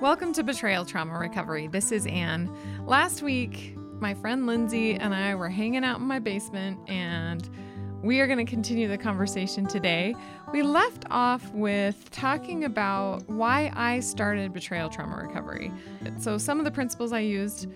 Welcome 0.00 0.32
to 0.32 0.42
Betrayal 0.42 0.86
Trauma 0.86 1.18
Recovery. 1.18 1.66
This 1.66 1.92
is 1.92 2.06
Anne. 2.06 2.50
Last 2.86 3.20
week, 3.20 3.76
my 4.00 4.14
friend 4.14 4.46
Lindsay 4.46 4.94
and 4.94 5.14
I 5.14 5.34
were 5.34 5.50
hanging 5.50 5.84
out 5.84 6.00
in 6.00 6.06
my 6.06 6.18
basement, 6.18 6.78
and 6.88 7.46
we 8.02 8.20
are 8.20 8.26
going 8.26 8.38
to 8.38 8.50
continue 8.50 8.88
the 8.88 8.96
conversation 8.96 9.66
today. 9.66 10.14
We 10.54 10.62
left 10.62 11.04
off 11.10 11.52
with 11.52 12.10
talking 12.12 12.64
about 12.64 13.28
why 13.28 13.70
I 13.76 14.00
started 14.00 14.54
Betrayal 14.54 14.88
Trauma 14.88 15.16
Recovery. 15.16 15.70
So, 16.18 16.38
some 16.38 16.58
of 16.58 16.64
the 16.64 16.70
principles 16.70 17.12
I 17.12 17.20
used 17.20 17.66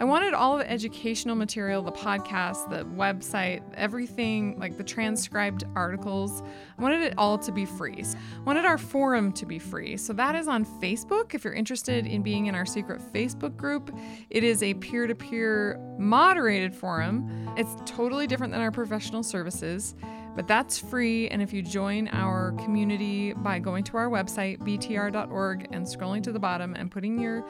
I 0.00 0.04
wanted 0.04 0.32
all 0.32 0.56
the 0.56 0.68
educational 0.68 1.36
material, 1.36 1.82
the 1.82 1.92
podcast, 1.92 2.70
the 2.70 2.86
website, 2.86 3.60
everything, 3.74 4.58
like 4.58 4.78
the 4.78 4.82
transcribed 4.82 5.64
articles. 5.74 6.42
I 6.78 6.82
wanted 6.82 7.02
it 7.02 7.12
all 7.18 7.36
to 7.36 7.52
be 7.52 7.66
free. 7.66 8.02
I 8.02 8.40
wanted 8.40 8.64
our 8.64 8.78
forum 8.78 9.30
to 9.34 9.44
be 9.44 9.58
free. 9.58 9.98
So 9.98 10.14
that 10.14 10.34
is 10.36 10.48
on 10.48 10.64
Facebook. 10.64 11.34
If 11.34 11.44
you're 11.44 11.52
interested 11.52 12.06
in 12.06 12.22
being 12.22 12.46
in 12.46 12.54
our 12.54 12.64
secret 12.64 13.02
Facebook 13.12 13.58
group, 13.58 13.94
it 14.30 14.42
is 14.42 14.62
a 14.62 14.72
peer 14.72 15.06
to 15.06 15.14
peer 15.14 15.78
moderated 15.98 16.74
forum. 16.74 17.52
It's 17.58 17.76
totally 17.84 18.26
different 18.26 18.54
than 18.54 18.62
our 18.62 18.72
professional 18.72 19.22
services 19.22 19.94
but 20.36 20.46
that's 20.46 20.78
free. 20.78 21.28
And 21.28 21.42
if 21.42 21.52
you 21.52 21.60
join 21.60 22.08
our 22.08 22.52
community 22.52 23.32
by 23.32 23.58
going 23.58 23.84
to 23.84 23.96
our 23.96 24.08
website, 24.08 24.58
btr.org, 24.60 25.68
and 25.72 25.84
scrolling 25.84 26.22
to 26.22 26.32
the 26.32 26.38
bottom 26.38 26.74
and 26.74 26.90
putting 26.90 27.18
your 27.18 27.44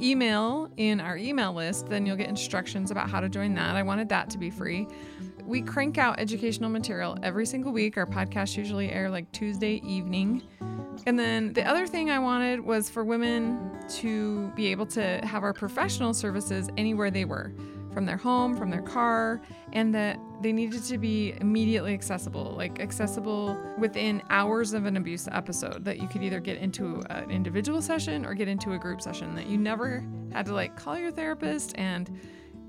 email 0.00 0.70
in 0.76 1.00
our 1.00 1.16
email 1.16 1.52
list, 1.52 1.88
then 1.88 2.06
you'll 2.06 2.16
get 2.16 2.28
instructions 2.28 2.90
about 2.90 3.10
how 3.10 3.20
to 3.20 3.28
join 3.28 3.54
that. 3.54 3.76
I 3.76 3.82
wanted 3.82 4.08
that 4.10 4.30
to 4.30 4.38
be 4.38 4.50
free. 4.50 4.86
We 5.44 5.62
crank 5.62 5.98
out 5.98 6.18
educational 6.18 6.70
material 6.70 7.16
every 7.22 7.46
single 7.46 7.72
week. 7.72 7.96
Our 7.96 8.06
podcasts 8.06 8.56
usually 8.56 8.90
air 8.90 9.10
like 9.10 9.30
Tuesday 9.32 9.80
evening. 9.84 10.42
And 11.06 11.18
then 11.18 11.52
the 11.52 11.64
other 11.64 11.86
thing 11.86 12.10
I 12.10 12.18
wanted 12.18 12.60
was 12.60 12.90
for 12.90 13.04
women 13.04 13.70
to 14.00 14.48
be 14.56 14.66
able 14.68 14.86
to 14.86 15.20
have 15.24 15.42
our 15.42 15.52
professional 15.52 16.12
services 16.12 16.68
anywhere 16.76 17.10
they 17.10 17.24
were 17.24 17.52
from 17.92 18.06
their 18.06 18.16
home, 18.16 18.56
from 18.56 18.70
their 18.70 18.82
car, 18.82 19.40
and 19.72 19.94
that 19.94 20.18
they 20.42 20.52
needed 20.52 20.84
to 20.84 20.98
be 20.98 21.34
immediately 21.40 21.94
accessible, 21.94 22.54
like 22.56 22.80
accessible 22.80 23.58
within 23.78 24.22
hours 24.30 24.72
of 24.72 24.86
an 24.86 24.96
abuse 24.96 25.28
episode, 25.32 25.84
that 25.84 26.00
you 26.00 26.08
could 26.08 26.22
either 26.22 26.40
get 26.40 26.58
into 26.58 27.02
an 27.10 27.30
individual 27.30 27.82
session 27.82 28.24
or 28.24 28.34
get 28.34 28.48
into 28.48 28.72
a 28.72 28.78
group 28.78 29.00
session, 29.00 29.34
that 29.34 29.46
you 29.46 29.58
never 29.58 30.04
had 30.32 30.46
to 30.46 30.54
like 30.54 30.76
call 30.76 30.96
your 30.98 31.10
therapist 31.10 31.74
and 31.76 32.18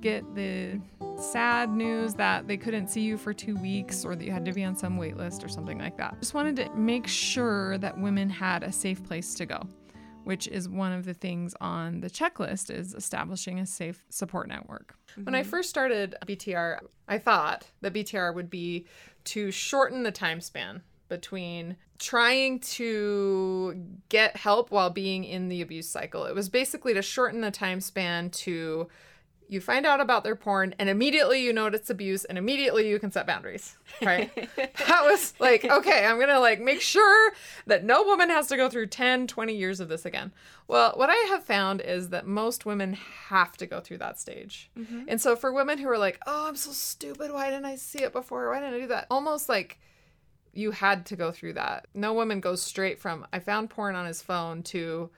get 0.01 0.23
the 0.33 0.79
sad 1.19 1.69
news 1.69 2.13
that 2.13 2.47
they 2.47 2.55
couldn't 2.55 2.87
see 2.87 3.01
you 3.01 3.17
for 3.17 3.33
two 3.33 3.55
weeks 3.57 4.05
or 4.05 4.15
that 4.15 4.23
you 4.23 4.31
had 4.31 4.45
to 4.45 4.53
be 4.53 4.63
on 4.63 4.75
some 4.75 4.97
wait 4.97 5.17
list 5.17 5.43
or 5.43 5.49
something 5.49 5.77
like 5.77 5.97
that. 5.97 6.15
Just 6.21 6.33
wanted 6.33 6.55
to 6.55 6.73
make 6.73 7.05
sure 7.05 7.77
that 7.79 7.99
women 7.99 8.29
had 8.29 8.63
a 8.63 8.71
safe 8.71 9.03
place 9.03 9.33
to 9.35 9.45
go 9.45 9.67
which 10.29 10.47
is 10.47 10.69
one 10.69 10.91
of 10.91 11.05
the 11.05 11.13
things 11.15 11.55
on 11.59 12.01
the 12.01 12.09
checklist 12.09 12.69
is 12.69 12.93
establishing 12.93 13.57
a 13.57 13.65
safe 13.65 14.05
support 14.09 14.47
network. 14.47 14.98
Mm-hmm. 15.19 15.25
When 15.25 15.35
I 15.35 15.41
mm-hmm. 15.41 15.49
first 15.49 15.69
started 15.69 16.15
BTR, 16.25 16.79
I 17.07 17.17
thought 17.17 17.65
that 17.81 17.93
BTR 17.93 18.33
would 18.33 18.49
be 18.49 18.85
to 19.25 19.51
shorten 19.51 20.03
the 20.03 20.11
time 20.11 20.39
span 20.39 20.81
between 21.09 21.75
trying 21.97 22.59
to 22.59 23.75
get 24.07 24.37
help 24.37 24.71
while 24.71 24.89
being 24.89 25.25
in 25.25 25.49
the 25.49 25.61
abuse 25.61 25.89
cycle. 25.89 26.25
It 26.25 26.35
was 26.35 26.47
basically 26.47 26.93
to 26.93 27.01
shorten 27.01 27.41
the 27.41 27.51
time 27.51 27.81
span 27.81 28.29
to 28.29 28.87
you 29.49 29.59
find 29.59 29.85
out 29.85 29.99
about 29.99 30.23
their 30.23 30.35
porn 30.35 30.75
and 30.77 30.87
immediately 30.89 31.41
you 31.43 31.51
know 31.51 31.65
it's 31.65 31.89
abuse 31.89 32.23
and 32.25 32.37
immediately 32.37 32.87
you 32.87 32.99
can 32.99 33.11
set 33.11 33.25
boundaries 33.25 33.75
right? 34.03 34.31
That 34.87 35.03
was 35.03 35.33
like 35.39 35.65
okay 35.65 36.05
i'm 36.05 36.19
gonna 36.19 36.39
like 36.39 36.61
make 36.61 36.81
sure 36.81 37.33
that 37.65 37.83
no 37.83 38.03
woman 38.03 38.29
has 38.29 38.47
to 38.47 38.57
go 38.57 38.69
through 38.69 38.87
10 38.87 39.27
20 39.27 39.55
years 39.55 39.79
of 39.79 39.89
this 39.89 40.05
again. 40.05 40.31
Well 40.67 40.93
what 40.95 41.09
i 41.09 41.15
have 41.29 41.43
found 41.43 41.81
is 41.81 42.09
that 42.09 42.27
most 42.27 42.65
women 42.65 42.93
have 42.93 43.57
to 43.57 43.65
go 43.65 43.79
through 43.79 43.97
that 43.97 44.19
stage. 44.19 44.69
Mm-hmm. 44.77 45.03
and 45.07 45.19
so 45.19 45.35
for 45.35 45.51
women 45.51 45.77
who 45.79 45.89
are 45.89 45.97
like 45.97 46.19
oh 46.27 46.47
i'm 46.47 46.55
so 46.55 46.71
stupid 46.71 47.31
why 47.31 47.49
didn't 47.49 47.65
i 47.65 47.75
see 47.75 48.03
it 48.03 48.13
before? 48.13 48.49
Why 48.49 48.59
didn't 48.59 48.75
i 48.75 48.79
do 48.79 48.87
that? 48.87 49.07
Almost 49.09 49.49
like 49.49 49.79
you 50.53 50.71
had 50.71 51.05
to 51.05 51.15
go 51.15 51.31
through 51.31 51.53
that. 51.53 51.85
No 51.93 52.13
woman 52.13 52.39
goes 52.39 52.61
straight 52.61 52.99
from 52.99 53.25
i 53.33 53.39
found 53.39 53.69
porn 53.69 53.95
on 53.95 54.05
his 54.05 54.21
phone 54.21 54.61
to 54.63 55.09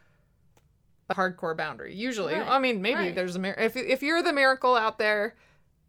hardcore 1.14 1.56
boundary. 1.56 1.96
Usually, 1.96 2.34
right. 2.34 2.48
I 2.48 2.60
mean, 2.60 2.82
maybe 2.82 3.00
right. 3.00 3.16
there's 3.16 3.36
a 3.36 3.40
mir- 3.40 3.58
if 3.58 3.76
if 3.76 4.02
you're 4.02 4.22
the 4.22 4.34
miracle 4.34 4.76
out 4.76 4.98
there, 4.98 5.36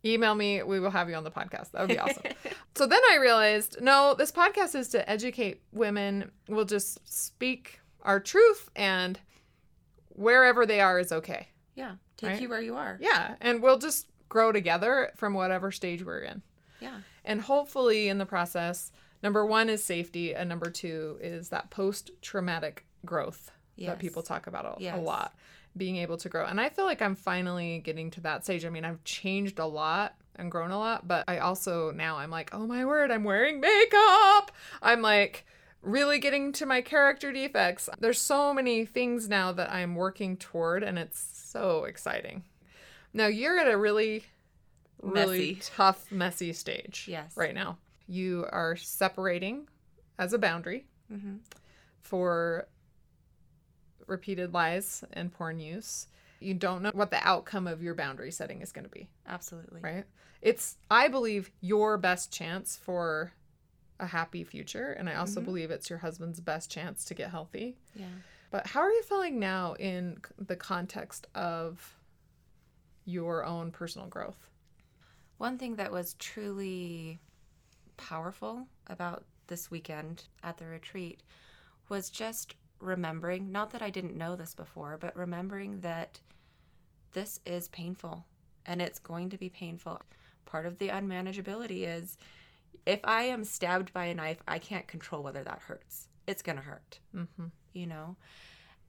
email 0.04 0.34
me. 0.34 0.62
We 0.62 0.80
will 0.80 0.90
have 0.90 1.08
you 1.08 1.14
on 1.14 1.24
the 1.24 1.30
podcast. 1.30 1.72
That 1.72 1.82
would 1.82 1.90
be 1.90 1.98
awesome. 1.98 2.22
so 2.74 2.86
then 2.86 3.00
I 3.10 3.16
realized, 3.16 3.78
no, 3.80 4.14
this 4.16 4.32
podcast 4.32 4.74
is 4.74 4.88
to 4.90 5.08
educate 5.08 5.62
women. 5.72 6.30
We'll 6.48 6.64
just 6.64 6.98
speak 7.10 7.80
our 8.02 8.20
truth, 8.20 8.68
and 8.76 9.18
wherever 10.10 10.66
they 10.66 10.80
are 10.80 10.98
is 10.98 11.12
okay. 11.12 11.48
Yeah, 11.74 11.96
take 12.16 12.30
right? 12.30 12.40
you 12.40 12.48
where 12.48 12.62
you 12.62 12.76
are. 12.76 12.98
Yeah, 13.00 13.36
and 13.40 13.62
we'll 13.62 13.78
just 13.78 14.08
grow 14.28 14.52
together 14.52 15.12
from 15.16 15.34
whatever 15.34 15.70
stage 15.70 16.04
we're 16.04 16.20
in. 16.20 16.42
Yeah, 16.80 16.98
and 17.24 17.40
hopefully 17.40 18.08
in 18.08 18.18
the 18.18 18.26
process. 18.26 18.92
Number 19.22 19.46
one 19.46 19.68
is 19.68 19.84
safety, 19.84 20.34
and 20.34 20.48
number 20.48 20.68
two 20.68 21.16
is 21.20 21.50
that 21.50 21.70
post 21.70 22.10
traumatic 22.22 22.86
growth 23.04 23.52
yes. 23.82 23.90
that 23.90 23.98
people 23.98 24.22
talk 24.22 24.46
about 24.46 24.64
a, 24.64 24.82
yes. 24.82 24.96
a 24.96 25.00
lot 25.00 25.34
being 25.76 25.96
able 25.96 26.16
to 26.18 26.28
grow. 26.28 26.44
And 26.44 26.60
I 26.60 26.68
feel 26.68 26.84
like 26.84 27.00
I'm 27.00 27.16
finally 27.16 27.78
getting 27.78 28.10
to 28.12 28.20
that 28.22 28.44
stage. 28.44 28.64
I 28.64 28.68
mean, 28.68 28.84
I've 28.84 29.02
changed 29.04 29.58
a 29.58 29.66
lot 29.66 30.14
and 30.36 30.50
grown 30.50 30.70
a 30.70 30.78
lot, 30.78 31.08
but 31.08 31.24
I 31.28 31.38
also 31.38 31.90
now 31.90 32.18
I'm 32.18 32.30
like, 32.30 32.50
oh 32.52 32.66
my 32.66 32.84
word, 32.84 33.10
I'm 33.10 33.24
wearing 33.24 33.60
makeup. 33.60 34.52
I'm 34.82 35.02
like 35.02 35.46
really 35.82 36.18
getting 36.18 36.52
to 36.52 36.66
my 36.66 36.80
character 36.80 37.32
defects. 37.32 37.88
There's 37.98 38.20
so 38.20 38.54
many 38.54 38.84
things 38.84 39.28
now 39.28 39.52
that 39.52 39.70
I'm 39.70 39.94
working 39.94 40.36
toward, 40.36 40.82
and 40.82 40.98
it's 40.98 41.20
so 41.44 41.84
exciting. 41.84 42.44
Now 43.12 43.26
you're 43.26 43.58
at 43.58 43.70
a 43.70 43.76
really, 43.76 44.24
really 45.02 45.54
messy. 45.54 45.72
tough, 45.74 46.10
messy 46.10 46.52
stage. 46.52 47.06
Yes. 47.08 47.36
Right 47.36 47.54
now, 47.54 47.78
you 48.06 48.46
are 48.50 48.76
separating 48.76 49.68
as 50.18 50.32
a 50.32 50.38
boundary 50.38 50.86
mm-hmm. 51.12 51.36
for 52.00 52.68
repeated 54.12 54.54
lies 54.54 55.02
and 55.12 55.32
porn 55.32 55.58
use. 55.58 56.06
You 56.38 56.54
don't 56.54 56.82
know 56.82 56.90
what 56.92 57.10
the 57.10 57.26
outcome 57.26 57.66
of 57.66 57.82
your 57.82 57.94
boundary 57.94 58.30
setting 58.30 58.62
is 58.62 58.70
going 58.70 58.84
to 58.84 58.90
be. 58.90 59.08
Absolutely. 59.26 59.80
Right? 59.80 60.04
It's, 60.40 60.76
I 60.90 61.08
believe, 61.08 61.50
your 61.60 61.98
best 61.98 62.32
chance 62.32 62.76
for 62.76 63.32
a 63.98 64.06
happy 64.06 64.44
future. 64.44 64.92
And 64.92 65.08
I 65.08 65.14
also 65.14 65.40
mm-hmm. 65.40 65.46
believe 65.46 65.70
it's 65.70 65.88
your 65.88 66.00
husband's 66.00 66.40
best 66.40 66.70
chance 66.70 67.04
to 67.06 67.14
get 67.14 67.30
healthy. 67.30 67.76
Yeah. 67.94 68.06
But 68.50 68.66
how 68.66 68.80
are 68.80 68.90
you 68.90 69.02
feeling 69.02 69.38
now 69.38 69.74
in 69.78 70.18
the 70.38 70.56
context 70.56 71.26
of 71.34 71.96
your 73.04 73.44
own 73.44 73.70
personal 73.70 74.08
growth? 74.08 74.50
One 75.38 75.58
thing 75.58 75.76
that 75.76 75.90
was 75.90 76.14
truly 76.14 77.20
powerful 77.96 78.66
about 78.88 79.24
this 79.46 79.70
weekend 79.70 80.24
at 80.42 80.58
the 80.58 80.66
retreat 80.66 81.22
was 81.88 82.10
just 82.10 82.54
remembering, 82.82 83.52
not 83.52 83.70
that 83.70 83.82
I 83.82 83.90
didn't 83.90 84.16
know 84.16 84.36
this 84.36 84.54
before, 84.54 84.98
but 85.00 85.16
remembering 85.16 85.80
that 85.80 86.20
this 87.12 87.40
is 87.46 87.68
painful 87.68 88.24
and 88.66 88.82
it's 88.82 88.98
going 88.98 89.30
to 89.30 89.38
be 89.38 89.48
painful. 89.48 90.00
Part 90.44 90.66
of 90.66 90.78
the 90.78 90.88
unmanageability 90.88 91.86
is 91.86 92.18
if 92.86 93.00
I 93.04 93.24
am 93.24 93.44
stabbed 93.44 93.92
by 93.92 94.06
a 94.06 94.14
knife, 94.14 94.42
I 94.46 94.58
can't 94.58 94.86
control 94.86 95.22
whether 95.22 95.44
that 95.44 95.60
hurts. 95.60 96.08
It's 96.26 96.42
going 96.42 96.56
to 96.56 96.62
hurt, 96.62 96.98
mm-hmm. 97.14 97.46
you 97.72 97.86
know? 97.86 98.16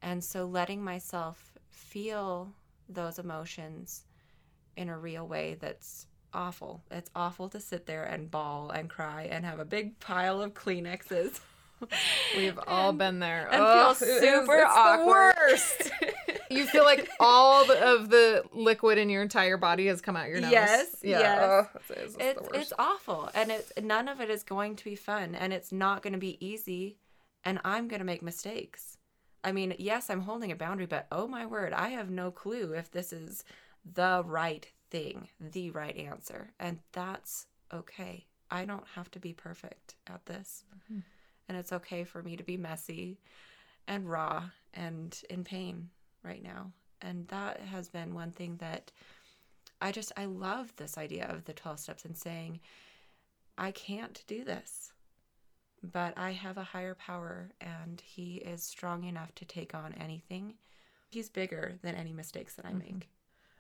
And 0.02 0.24
so 0.24 0.46
letting 0.46 0.84
myself 0.84 1.54
feel 1.70 2.52
those 2.90 3.20
emotions 3.20 4.06
in 4.76 4.90
a 4.90 4.98
real 4.98 5.28
way 5.28 5.58
that's 5.60 6.08
awful. 6.34 6.84
It's 6.92 7.12
awful 7.16 7.50
to 7.50 7.60
sit 7.60 7.86
there 7.86 8.04
and 8.04 8.30
bawl 8.30 8.72
and 8.72 8.90
cry 8.90 9.28
and 9.32 9.46
have 9.46 9.60
a 9.60 9.66
big 9.66 10.00
pile 10.00 10.42
of 10.42 10.54
Kleenexes 10.54 11.40
We've 12.38 12.60
all 12.68 12.90
and, 12.90 12.98
been 12.98 13.20
there. 13.20 13.48
And 13.52 13.62
oh, 13.64 13.94
feel 13.94 14.08
super 14.08 14.56
it's, 14.56 14.64
it's 14.64 14.76
awkward. 14.76 15.36
the 15.36 15.42
worst. 15.52 15.92
you 16.50 16.66
feel 16.66 16.84
like 16.84 17.10
all 17.20 17.70
of 17.72 18.10
the 18.10 18.44
liquid 18.52 18.98
in 18.98 19.10
your 19.10 19.22
entire 19.22 19.58
body 19.58 19.88
has 19.88 20.02
come 20.02 20.16
out 20.16 20.30
your 20.30 20.42
nose. 20.42 20.52
Yes. 20.52 20.96
Yeah. 21.02 21.20
Yes. 21.20 21.40
Oh, 21.42 21.80
it's, 21.90 22.16
it's, 22.16 22.18
it's, 22.20 22.48
it's 22.54 22.74
awful, 22.78 23.30
and 23.34 23.52
it's 23.52 23.72
none 23.82 24.08
of 24.08 24.22
it 24.22 24.30
is 24.30 24.44
going 24.44 24.76
to 24.78 24.84
be 24.84 24.96
fun, 24.96 25.36
and 25.36 25.54
it's 25.54 25.72
not 25.72 26.02
going 26.02 26.14
to 26.14 26.20
be 26.20 26.44
easy, 26.46 26.98
and 27.44 27.60
I'm 27.64 27.88
going 27.88 28.00
to 28.00 28.06
make 28.06 28.22
mistakes. 28.22 28.98
I 29.44 29.52
mean, 29.52 29.76
yes, 29.78 30.10
I'm 30.10 30.22
holding 30.22 30.52
a 30.52 30.56
boundary, 30.56 30.86
but 30.86 31.08
oh 31.12 31.28
my 31.28 31.46
word, 31.46 31.74
I 31.74 31.90
have 31.90 32.10
no 32.10 32.32
clue 32.32 32.74
if 32.74 32.92
this 32.92 33.12
is 33.12 33.44
the 33.84 34.24
right 34.26 34.66
thing, 34.90 35.28
the 35.40 35.72
right 35.72 35.96
answer, 35.98 36.54
and 36.60 36.80
that's 36.94 37.48
okay. 37.74 38.26
I 38.50 38.66
don't 38.66 38.86
have 38.96 39.10
to 39.12 39.20
be 39.20 39.34
perfect 39.34 39.96
at 40.08 40.26
this. 40.28 40.64
Mm-hmm 40.76 41.00
and 41.48 41.58
it's 41.58 41.74
okay 41.74 42.04
for 42.04 42.22
me 42.24 42.36
to 42.36 42.44
be 42.44 42.58
messy 42.58 43.20
and 43.88 44.10
raw 44.10 44.50
and 44.74 45.22
in 45.30 45.44
pain 45.44 45.90
right 46.24 46.44
now. 46.44 46.72
And 47.02 47.28
that 47.28 47.60
has 47.60 47.90
been 47.90 48.14
one 48.14 48.32
thing 48.32 48.58
that 48.58 48.92
I 49.82 49.92
just 49.92 50.12
I 50.16 50.26
love 50.26 50.74
this 50.76 50.98
idea 50.98 51.28
of 51.28 51.46
the 51.46 51.54
12 51.54 51.80
steps 51.80 52.06
and 52.06 52.16
saying 52.16 52.60
I 53.58 53.72
can't 53.72 54.24
do 54.28 54.44
this. 54.44 54.94
But 55.84 56.18
I 56.18 56.32
have 56.32 56.58
a 56.58 56.64
higher 56.64 56.96
power 56.96 57.52
and 57.60 58.02
he 58.06 58.36
is 58.36 58.64
strong 58.64 59.04
enough 59.04 59.36
to 59.36 59.46
take 59.46 59.76
on 59.76 59.94
anything 60.00 60.54
He's 61.14 61.30
bigger 61.30 61.76
than 61.84 61.94
any 61.94 62.12
mistakes 62.12 62.56
that 62.56 62.66
I 62.66 62.70
mm-hmm. 62.70 62.80
make. 62.80 63.10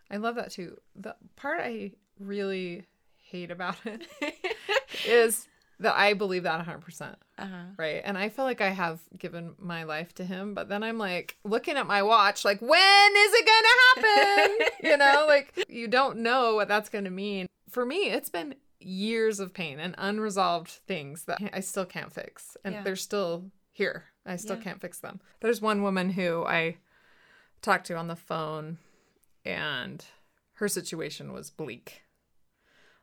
I 0.09 0.17
love 0.17 0.35
that 0.35 0.51
too. 0.51 0.77
The 0.95 1.15
part 1.35 1.59
I 1.61 1.91
really 2.19 2.87
hate 3.15 3.51
about 3.51 3.77
it 3.85 4.07
is 5.07 5.47
that 5.83 5.95
I 5.95 6.13
believe 6.13 6.43
that 6.43 6.65
100%. 6.65 7.15
Uh-huh. 7.37 7.47
Right. 7.77 8.01
And 8.03 8.17
I 8.17 8.29
feel 8.29 8.45
like 8.45 8.59
I 8.61 8.69
have 8.69 8.99
given 9.17 9.53
my 9.59 9.83
life 9.83 10.13
to 10.15 10.25
him, 10.25 10.53
but 10.53 10.67
then 10.69 10.83
I'm 10.83 10.97
like 10.97 11.37
looking 11.43 11.77
at 11.77 11.87
my 11.87 12.01
watch, 12.03 12.43
like, 12.43 12.61
when 12.61 13.11
is 13.15 13.33
it 13.33 13.45
going 13.45 13.63
to 13.63 14.01
happen? 14.01 14.67
you 14.91 14.97
know, 14.97 15.25
like 15.27 15.65
you 15.69 15.87
don't 15.87 16.17
know 16.17 16.55
what 16.55 16.67
that's 16.67 16.89
going 16.89 17.05
to 17.05 17.09
mean. 17.11 17.47
For 17.69 17.85
me, 17.85 18.09
it's 18.09 18.29
been 18.29 18.55
years 18.79 19.39
of 19.39 19.53
pain 19.53 19.79
and 19.79 19.95
unresolved 19.97 20.69
things 20.69 21.23
that 21.25 21.39
I 21.53 21.61
still 21.61 21.85
can't 21.85 22.11
fix. 22.11 22.57
And 22.65 22.73
Yeah. 22.75 22.83
they're 22.83 22.95
still 22.95 23.51
here. 23.71 24.05
I 24.25 24.35
still 24.35 24.57
Yeah. 24.57 24.63
can't 24.63 24.81
fix 24.81 24.99
them. 24.99 25.21
There's 25.41 25.61
one 25.61 25.81
woman 25.83 26.11
who 26.11 26.43
I 26.45 26.77
talked 27.61 27.87
to 27.87 27.95
on 27.95 28.07
the 28.07 28.15
phone, 28.15 28.77
and 29.45 30.03
her 30.55 30.67
situation 30.67 31.31
was 31.33 31.49
bleak. 31.49 32.01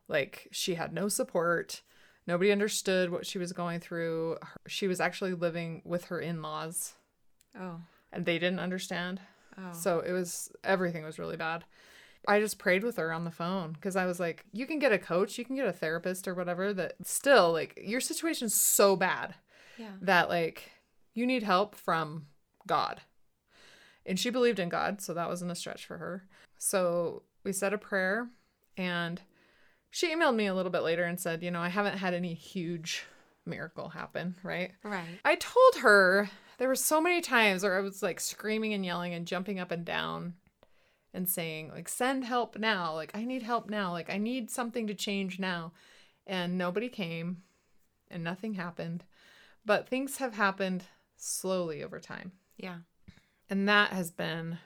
Like, 0.09 0.49
she 0.51 0.75
had 0.75 0.93
no 0.93 1.09
support. 1.09 1.83
Nobody 2.27 2.53
understood 2.53 3.11
what 3.11 3.27
she 3.27 3.39
was 3.39 3.53
going 3.53 3.81
through. 3.81 4.37
Her- 4.43 4.61
She 4.69 4.87
was 4.87 5.01
actually 5.01 5.35
living 5.35 5.83
with 5.85 6.07
her 6.07 6.21
in 6.21 6.43
laws, 6.43 6.95
Oh. 7.59 7.81
and 8.13 8.25
they 8.27 8.39
didn't 8.39 8.61
understand. 8.61 9.21
Oh. 9.59 9.73
So 9.73 10.01
it 10.01 10.13
was 10.13 10.53
everything 10.63 11.05
was 11.05 11.19
really 11.19 11.37
bad. 11.37 11.65
I 12.29 12.39
just 12.39 12.59
prayed 12.59 12.85
with 12.85 12.97
her 12.97 13.13
on 13.13 13.25
the 13.25 13.31
phone 13.31 13.73
because 13.73 13.97
I 13.97 14.05
was 14.05 14.21
like, 14.21 14.45
you 14.53 14.67
can 14.67 14.79
get 14.79 14.93
a 14.93 14.99
coach, 14.99 15.39
you 15.39 15.45
can 15.45 15.57
get 15.57 15.67
a 15.67 15.73
therapist 15.73 16.29
or 16.29 16.35
whatever. 16.35 16.73
That 16.75 16.95
still, 17.03 17.51
like, 17.53 17.81
your 17.83 18.01
situation's 18.01 18.55
so 18.55 18.95
bad 18.95 19.35
yeah. 19.79 19.93
that, 20.03 20.29
like, 20.29 20.71
you 21.15 21.27
need 21.27 21.43
help 21.43 21.75
from 21.75 22.27
God. 22.67 23.01
And 24.05 24.19
she 24.21 24.29
believed 24.31 24.59
in 24.59 24.69
God, 24.69 25.01
so 25.01 25.15
that 25.15 25.29
wasn't 25.29 25.51
a 25.51 25.55
stretch 25.55 25.87
for 25.87 25.97
her. 25.99 26.29
So 26.59 27.23
we 27.43 27.53
said 27.53 27.73
a 27.73 27.79
prayer, 27.79 28.29
and 28.77 29.21
she 29.91 30.15
emailed 30.15 30.37
me 30.37 30.47
a 30.47 30.55
little 30.55 30.71
bit 30.71 30.83
later 30.83 31.05
and 31.05 31.19
said, 31.19 31.43
you 31.43 31.51
know, 31.51 31.61
I 31.61 31.69
haven't 31.69 31.99
had 31.99 32.15
any 32.15 32.35
huge 32.35 33.05
miracle 33.45 33.89
happen, 33.89 34.37
right? 34.43 34.73
Right. 34.85 35.19
I 35.25 35.35
told 35.35 35.77
her 35.83 36.31
there 36.59 36.69
were 36.69 36.77
so 36.77 37.01
many 37.01 37.21
times 37.21 37.63
where 37.63 37.77
I 37.77 37.81
was 37.81 38.03
like 38.03 38.21
screaming 38.21 38.73
and 38.73 38.85
yelling 38.85 39.15
and 39.15 39.27
jumping 39.27 39.59
up 39.59 39.71
and 39.71 39.85
down 39.85 40.35
and 41.13 41.29
saying 41.29 41.71
like 41.71 41.89
send 41.89 42.25
help 42.25 42.59
now. 42.59 42.95
Like 42.95 43.11
I 43.15 43.25
need 43.25 43.43
help 43.43 43.69
now. 43.69 43.91
Like 43.93 44.11
I 44.11 44.19
need 44.19 44.51
something 44.51 44.87
to 44.87 44.95
change 44.95 45.39
now. 45.39 45.73
And 46.27 46.57
nobody 46.57 46.89
came 46.89 47.43
and 48.11 48.23
nothing 48.23 48.55
happened. 48.55 49.05
But 49.65 49.89
things 49.89 50.19
have 50.19 50.35
happened 50.35 50.85
slowly 51.17 51.83
over 51.83 51.99
time. 51.99 52.33
Yeah. 52.57 52.79
and 53.49 53.69
that 53.69 53.91
has 53.91 54.11
been 54.11 54.59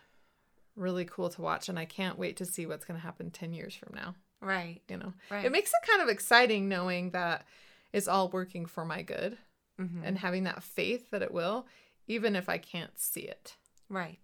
really 0.77 1.05
cool 1.05 1.31
to 1.31 1.41
watch. 1.41 1.69
And 1.69 1.79
I 1.79 1.85
can't 1.85 2.19
wait 2.19 2.37
to 2.39 2.45
see 2.45 2.67
what's 2.67 2.85
going 2.85 2.99
to 2.99 3.07
happen 3.07 3.31
10 3.31 3.55
years 3.55 3.75
from 3.75 3.95
now 3.95 4.17
Right. 4.45 4.81
you 4.89 4.97
know 4.99 5.13
Right. 5.31 5.45
it 5.45 5.51
makes 5.53 5.71
it 5.71 5.89
kind 5.89 6.03
of 6.03 6.09
exciting 6.09 6.69
knowing 6.69 7.11
that 7.11 7.47
it's 7.93 8.09
all 8.09 8.29
working 8.29 8.67
for 8.67 8.85
my 8.85 9.03
good 9.03 9.39
Mhm. 9.81 10.03
and 10.05 10.19
having 10.19 10.45
that 10.45 10.63
faith 10.63 11.11
that 11.11 11.23
it 11.23 11.33
will, 11.33 11.67
even 12.07 12.37
if 12.37 12.49
I 12.49 12.59
can't 12.59 12.97
see 12.99 13.23
it. 13.23 13.57
Right. 13.89 14.19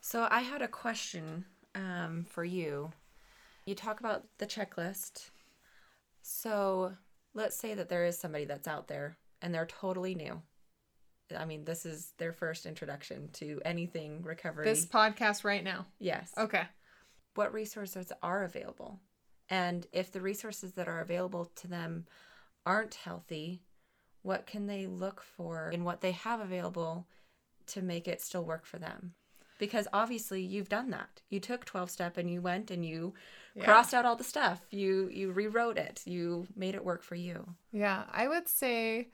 So 0.00 0.26
I 0.30 0.40
had 0.40 0.62
a 0.62 0.68
question 0.68 1.44
um, 1.74 2.24
for 2.24 2.44
you. 2.44 2.90
You 3.66 3.74
talk 3.74 4.00
about 4.00 4.26
the 4.38 4.46
checklist. 4.46 5.30
So 6.22 6.94
let's 7.34 7.56
say 7.56 7.74
that 7.74 7.88
there 7.88 8.04
is 8.04 8.18
somebody 8.18 8.44
that's 8.44 8.66
out 8.68 8.88
there 8.88 9.16
and 9.42 9.54
they're 9.54 9.66
totally 9.66 10.14
new. 10.14 10.42
I 11.36 11.44
mean, 11.44 11.64
this 11.64 11.84
is 11.84 12.12
their 12.16 12.32
first 12.32 12.64
introduction 12.66 13.28
to 13.34 13.60
anything 13.64 14.22
recovery. 14.22 14.64
This 14.64 14.86
podcast 14.86 15.44
right 15.44 15.62
now. 15.62 15.86
yes. 15.98 16.32
Okay. 16.38 16.64
What 17.34 17.52
resources 17.52 18.10
are 18.22 18.44
available? 18.44 18.98
And 19.50 19.86
if 19.92 20.12
the 20.12 20.20
resources 20.20 20.72
that 20.72 20.88
are 20.88 21.00
available 21.00 21.46
to 21.56 21.66
them 21.68 22.06
aren't 22.66 22.94
healthy, 22.96 23.62
what 24.22 24.46
can 24.46 24.66
they 24.66 24.86
look 24.86 25.22
for 25.22 25.70
in 25.70 25.84
what 25.84 26.00
they 26.00 26.12
have 26.12 26.40
available 26.40 27.06
to 27.68 27.82
make 27.82 28.06
it 28.08 28.20
still 28.20 28.44
work 28.44 28.66
for 28.66 28.78
them? 28.78 29.14
Because 29.58 29.88
obviously 29.92 30.42
you've 30.42 30.68
done 30.68 30.90
that. 30.90 31.22
You 31.30 31.40
took 31.40 31.64
12 31.64 31.90
step 31.90 32.16
and 32.16 32.30
you 32.30 32.40
went 32.40 32.70
and 32.70 32.84
you 32.84 33.14
Yeah. 33.54 33.64
crossed 33.64 33.92
out 33.94 34.04
all 34.04 34.14
the 34.16 34.22
stuff. 34.24 34.60
You 34.70 35.08
you 35.08 35.32
rewrote 35.32 35.78
it. 35.78 36.02
You 36.06 36.46
made 36.54 36.74
it 36.76 36.84
work 36.84 37.02
for 37.02 37.16
you. 37.16 37.56
Yeah, 37.72 38.04
I 38.12 38.28
would 38.28 38.48
say 38.48 39.08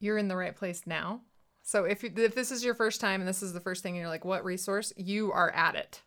you're 0.00 0.18
in 0.18 0.28
the 0.28 0.36
right 0.36 0.54
place 0.54 0.86
now. 0.86 1.22
So 1.62 1.84
if 1.84 2.02
you, 2.02 2.12
if 2.16 2.34
this 2.34 2.50
is 2.50 2.62
your 2.62 2.74
first 2.74 3.00
time 3.00 3.20
and 3.22 3.28
this 3.28 3.42
is 3.42 3.54
the 3.54 3.60
first 3.60 3.82
thing 3.82 3.94
and 3.94 4.00
you're 4.00 4.10
like, 4.10 4.24
what 4.24 4.44
resource? 4.44 4.92
You 4.96 5.32
are 5.32 5.50
at 5.52 5.76
it. 5.76 6.02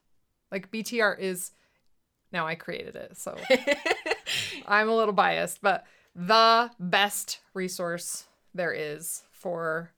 Like 0.52 0.70
BTR 0.72 1.18
is 1.18 1.52
now 2.32 2.48
I 2.48 2.56
created 2.56 2.96
it, 2.96 3.18
so 3.18 3.38
I'm 4.68 4.90
a 4.90 4.96
little 4.96 5.14
biased, 5.14 5.62
but 5.62 5.86
the 6.16 6.72
best 6.80 7.40
resource 7.54 8.26
there 8.54 8.74
is 8.74 9.24
for 9.32 9.92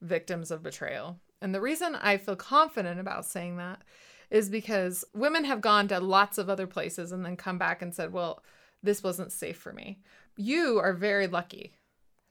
victims 0.00 0.50
of 0.50 0.62
betrayal. 0.62 1.18
And 1.40 1.54
the 1.54 1.60
reason 1.60 1.94
I 1.94 2.16
feel 2.16 2.36
confident 2.36 2.98
about 2.98 3.26
saying 3.26 3.58
that 3.58 3.82
is 4.30 4.48
because 4.48 5.04
women 5.14 5.44
have 5.44 5.60
gone 5.60 5.88
to 5.88 6.00
lots 6.00 6.38
of 6.38 6.48
other 6.48 6.66
places 6.66 7.12
and 7.12 7.24
then 7.24 7.36
come 7.36 7.58
back 7.58 7.82
and 7.82 7.94
said, 7.94 8.12
well, 8.12 8.42
this 8.82 9.02
wasn't 9.02 9.32
safe 9.32 9.56
for 9.56 9.72
me. 9.72 9.98
You 10.36 10.78
are 10.78 10.92
very 10.92 11.26
lucky 11.26 11.74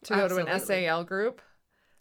to 0.04 0.16
go 0.16 0.28
to 0.28 0.38
an 0.38 0.60
SAL 0.60 1.04
group 1.04 1.42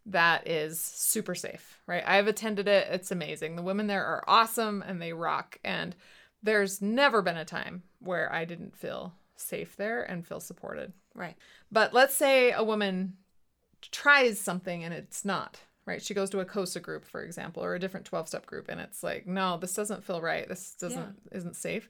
that 0.06 0.46
is 0.49 0.81
super 0.81 1.34
safe, 1.34 1.81
right? 1.87 2.02
I've 2.06 2.26
attended 2.26 2.69
it. 2.69 2.88
It's 2.90 3.10
amazing. 3.10 3.56
The 3.56 3.62
women 3.62 3.87
there 3.87 4.05
are 4.05 4.25
awesome 4.26 4.82
and 4.87 5.00
they 5.00 5.12
rock. 5.12 5.58
And 5.64 5.96
there's 6.44 6.81
never 6.81 7.23
been 7.23 7.37
a 7.37 7.44
time 7.44 7.82
where 7.99 8.32
I 8.32 8.44
didn't 8.44 8.76
feel 8.76 9.14
safe 9.35 9.76
there 9.76 10.02
and 10.02 10.26
feel 10.26 10.41
supported. 10.41 10.93
Right. 11.14 11.37
But 11.73 11.93
let's 11.93 12.14
say 12.14 12.52
a 12.52 12.62
woman 12.62 13.14
tries 13.91 14.38
something 14.38 14.85
and 14.85 14.93
it's 14.94 15.25
not, 15.25 15.58
right? 15.87 16.02
She 16.02 16.14
goes 16.14 16.31
to 16.31 16.41
a 16.41 16.44
COSA 16.44 16.81
group, 16.81 17.05
for 17.05 17.23
example, 17.23 17.64
or 17.64 17.75
a 17.75 17.81
different 17.81 18.06
12 18.06 18.29
step 18.29 18.46
group, 18.46 18.69
and 18.69 18.81
it's 18.81 19.02
like, 19.02 19.26
no, 19.26 19.56
this 19.56 19.75
doesn't 19.75 20.05
feel 20.05 20.20
right. 20.20 20.49
This 20.49 20.75
doesn't, 20.79 21.17
isn't 21.32 21.56
safe. 21.56 21.88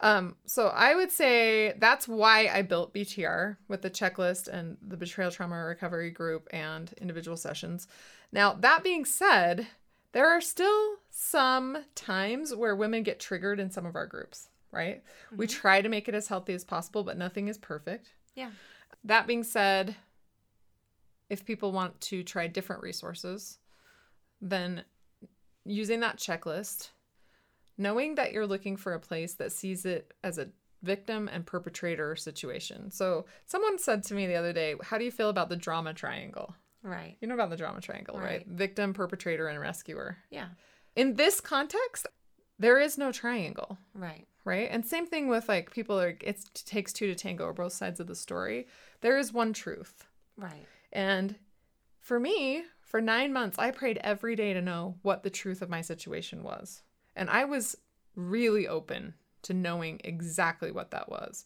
Um, 0.00 0.36
so 0.46 0.68
I 0.68 0.94
would 0.94 1.10
say 1.10 1.74
that's 1.78 2.06
why 2.06 2.48
I 2.52 2.62
built 2.62 2.94
BTR 2.94 3.56
with 3.66 3.82
the 3.82 3.90
checklist 3.90 4.46
and 4.46 4.76
the 4.80 4.96
betrayal 4.96 5.32
trauma 5.32 5.56
recovery 5.64 6.10
group 6.10 6.48
and 6.52 6.92
individual 7.00 7.36
sessions. 7.36 7.88
Now, 8.30 8.52
that 8.52 8.84
being 8.84 9.04
said, 9.04 9.66
there 10.12 10.28
are 10.28 10.40
still 10.40 10.97
some 11.20 11.76
times 11.96 12.54
where 12.54 12.76
women 12.76 13.02
get 13.02 13.18
triggered 13.18 13.58
in 13.58 13.72
some 13.72 13.84
of 13.84 13.96
our 13.96 14.06
groups, 14.06 14.50
right? 14.70 15.02
We 15.36 15.48
mm-hmm. 15.48 15.60
try 15.60 15.82
to 15.82 15.88
make 15.88 16.08
it 16.08 16.14
as 16.14 16.28
healthy 16.28 16.54
as 16.54 16.62
possible, 16.62 17.02
but 17.02 17.18
nothing 17.18 17.48
is 17.48 17.58
perfect. 17.58 18.12
Yeah. 18.36 18.50
That 19.02 19.26
being 19.26 19.42
said, 19.42 19.96
if 21.28 21.44
people 21.44 21.72
want 21.72 22.00
to 22.02 22.22
try 22.22 22.46
different 22.46 22.84
resources, 22.84 23.58
then 24.40 24.84
using 25.64 25.98
that 26.00 26.18
checklist, 26.18 26.90
knowing 27.76 28.14
that 28.14 28.32
you're 28.32 28.46
looking 28.46 28.76
for 28.76 28.94
a 28.94 29.00
place 29.00 29.34
that 29.34 29.50
sees 29.50 29.84
it 29.84 30.14
as 30.22 30.38
a 30.38 30.50
victim 30.84 31.28
and 31.32 31.44
perpetrator 31.44 32.14
situation. 32.14 32.92
So, 32.92 33.26
someone 33.44 33.80
said 33.80 34.04
to 34.04 34.14
me 34.14 34.28
the 34.28 34.36
other 34.36 34.52
day, 34.52 34.76
How 34.84 34.98
do 34.98 35.04
you 35.04 35.10
feel 35.10 35.30
about 35.30 35.48
the 35.48 35.56
drama 35.56 35.94
triangle? 35.94 36.54
Right. 36.84 37.16
You 37.20 37.26
know 37.26 37.34
about 37.34 37.50
the 37.50 37.56
drama 37.56 37.80
triangle, 37.80 38.16
right? 38.18 38.24
Right. 38.24 38.46
Victim, 38.46 38.94
perpetrator, 38.94 39.48
and 39.48 39.58
rescuer. 39.58 40.16
Yeah. 40.30 40.46
In 40.98 41.14
this 41.14 41.40
context, 41.40 42.06
there 42.58 42.80
is 42.80 42.98
no 42.98 43.12
triangle 43.12 43.78
Right. 43.94 44.26
right? 44.44 44.68
And 44.70 44.84
same 44.84 45.06
thing 45.06 45.28
with 45.28 45.48
like 45.48 45.70
people 45.70 45.98
are 46.00 46.16
it 46.20 46.44
takes 46.54 46.92
two 46.92 47.06
to 47.06 47.14
tango 47.14 47.44
or 47.44 47.52
both 47.52 47.72
sides 47.72 48.00
of 48.00 48.08
the 48.08 48.16
story. 48.16 48.66
There 49.00 49.16
is 49.16 49.32
one 49.32 49.52
truth. 49.52 50.08
Right. 50.36 50.66
And 50.92 51.36
for 52.00 52.18
me, 52.18 52.64
for 52.80 53.00
9 53.00 53.32
months 53.32 53.58
I 53.60 53.70
prayed 53.70 53.98
every 54.02 54.34
day 54.34 54.52
to 54.54 54.60
know 54.60 54.96
what 55.02 55.22
the 55.22 55.30
truth 55.30 55.62
of 55.62 55.70
my 55.70 55.82
situation 55.82 56.42
was. 56.42 56.82
And 57.14 57.30
I 57.30 57.44
was 57.44 57.76
really 58.16 58.66
open 58.66 59.14
to 59.42 59.54
knowing 59.54 60.00
exactly 60.02 60.72
what 60.72 60.90
that 60.90 61.08
was. 61.08 61.44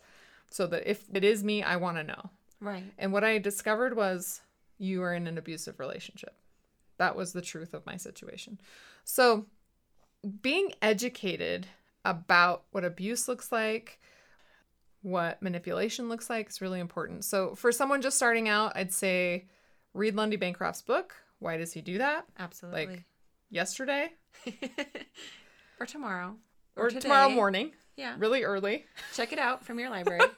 So 0.51 0.67
that 0.69 0.89
if 0.91 1.05
it 1.13 1.25
is 1.25 1.45
me, 1.45 1.63
I 1.63 1.77
want 1.77 1.99
to 1.99 2.05
know. 2.05 2.31
Right. 2.59 2.85
And 2.99 3.13
what 3.13 3.25
I 3.25 3.37
discovered 3.37 3.95
was 3.97 4.41
you 4.79 5.03
are 5.03 5.15
in 5.15 5.27
an 5.27 5.37
abusive 5.37 5.79
relationship. 5.79 6.35
That 7.03 7.17
was 7.17 7.33
the 7.33 7.43
truth 7.43 7.75
of 7.75 7.85
my 7.85 7.97
situation. 7.97 8.61
So, 9.03 9.47
being 10.41 10.73
educated 10.81 11.67
about 12.05 12.63
what 12.71 12.85
abuse 12.85 13.27
looks 13.27 13.51
like, 13.51 13.99
what 15.03 15.43
manipulation 15.43 16.09
looks 16.09 16.31
like 16.31 16.49
is 16.49 16.61
really 16.61 16.79
important. 16.79 17.25
So, 17.25 17.57
for 17.57 17.73
someone 17.73 18.03
just 18.03 18.17
starting 18.17 18.49
out, 18.49 18.73
I'd 18.77 18.93
say 18.93 19.49
read 19.95 20.15
Lundy 20.15 20.37
Bancroft's 20.37 20.83
book. 20.83 21.15
Why 21.41 21.57
does 21.57 21.73
he 21.73 21.81
do 21.81 21.99
that? 21.99 22.25
Absolutely. 22.39 22.87
Like 22.87 23.05
yesterday 23.51 24.13
or 25.81 25.87
tomorrow. 25.87 26.37
or 26.77 26.89
tomorrow 26.89 27.29
morning, 27.31 27.73
Yeah. 27.97 28.15
really 28.17 28.45
early. 28.45 28.85
Check 29.15 29.33
it 29.33 29.41
out 29.41 29.65
from 29.65 29.81
your 29.81 29.91
library. 29.91 30.21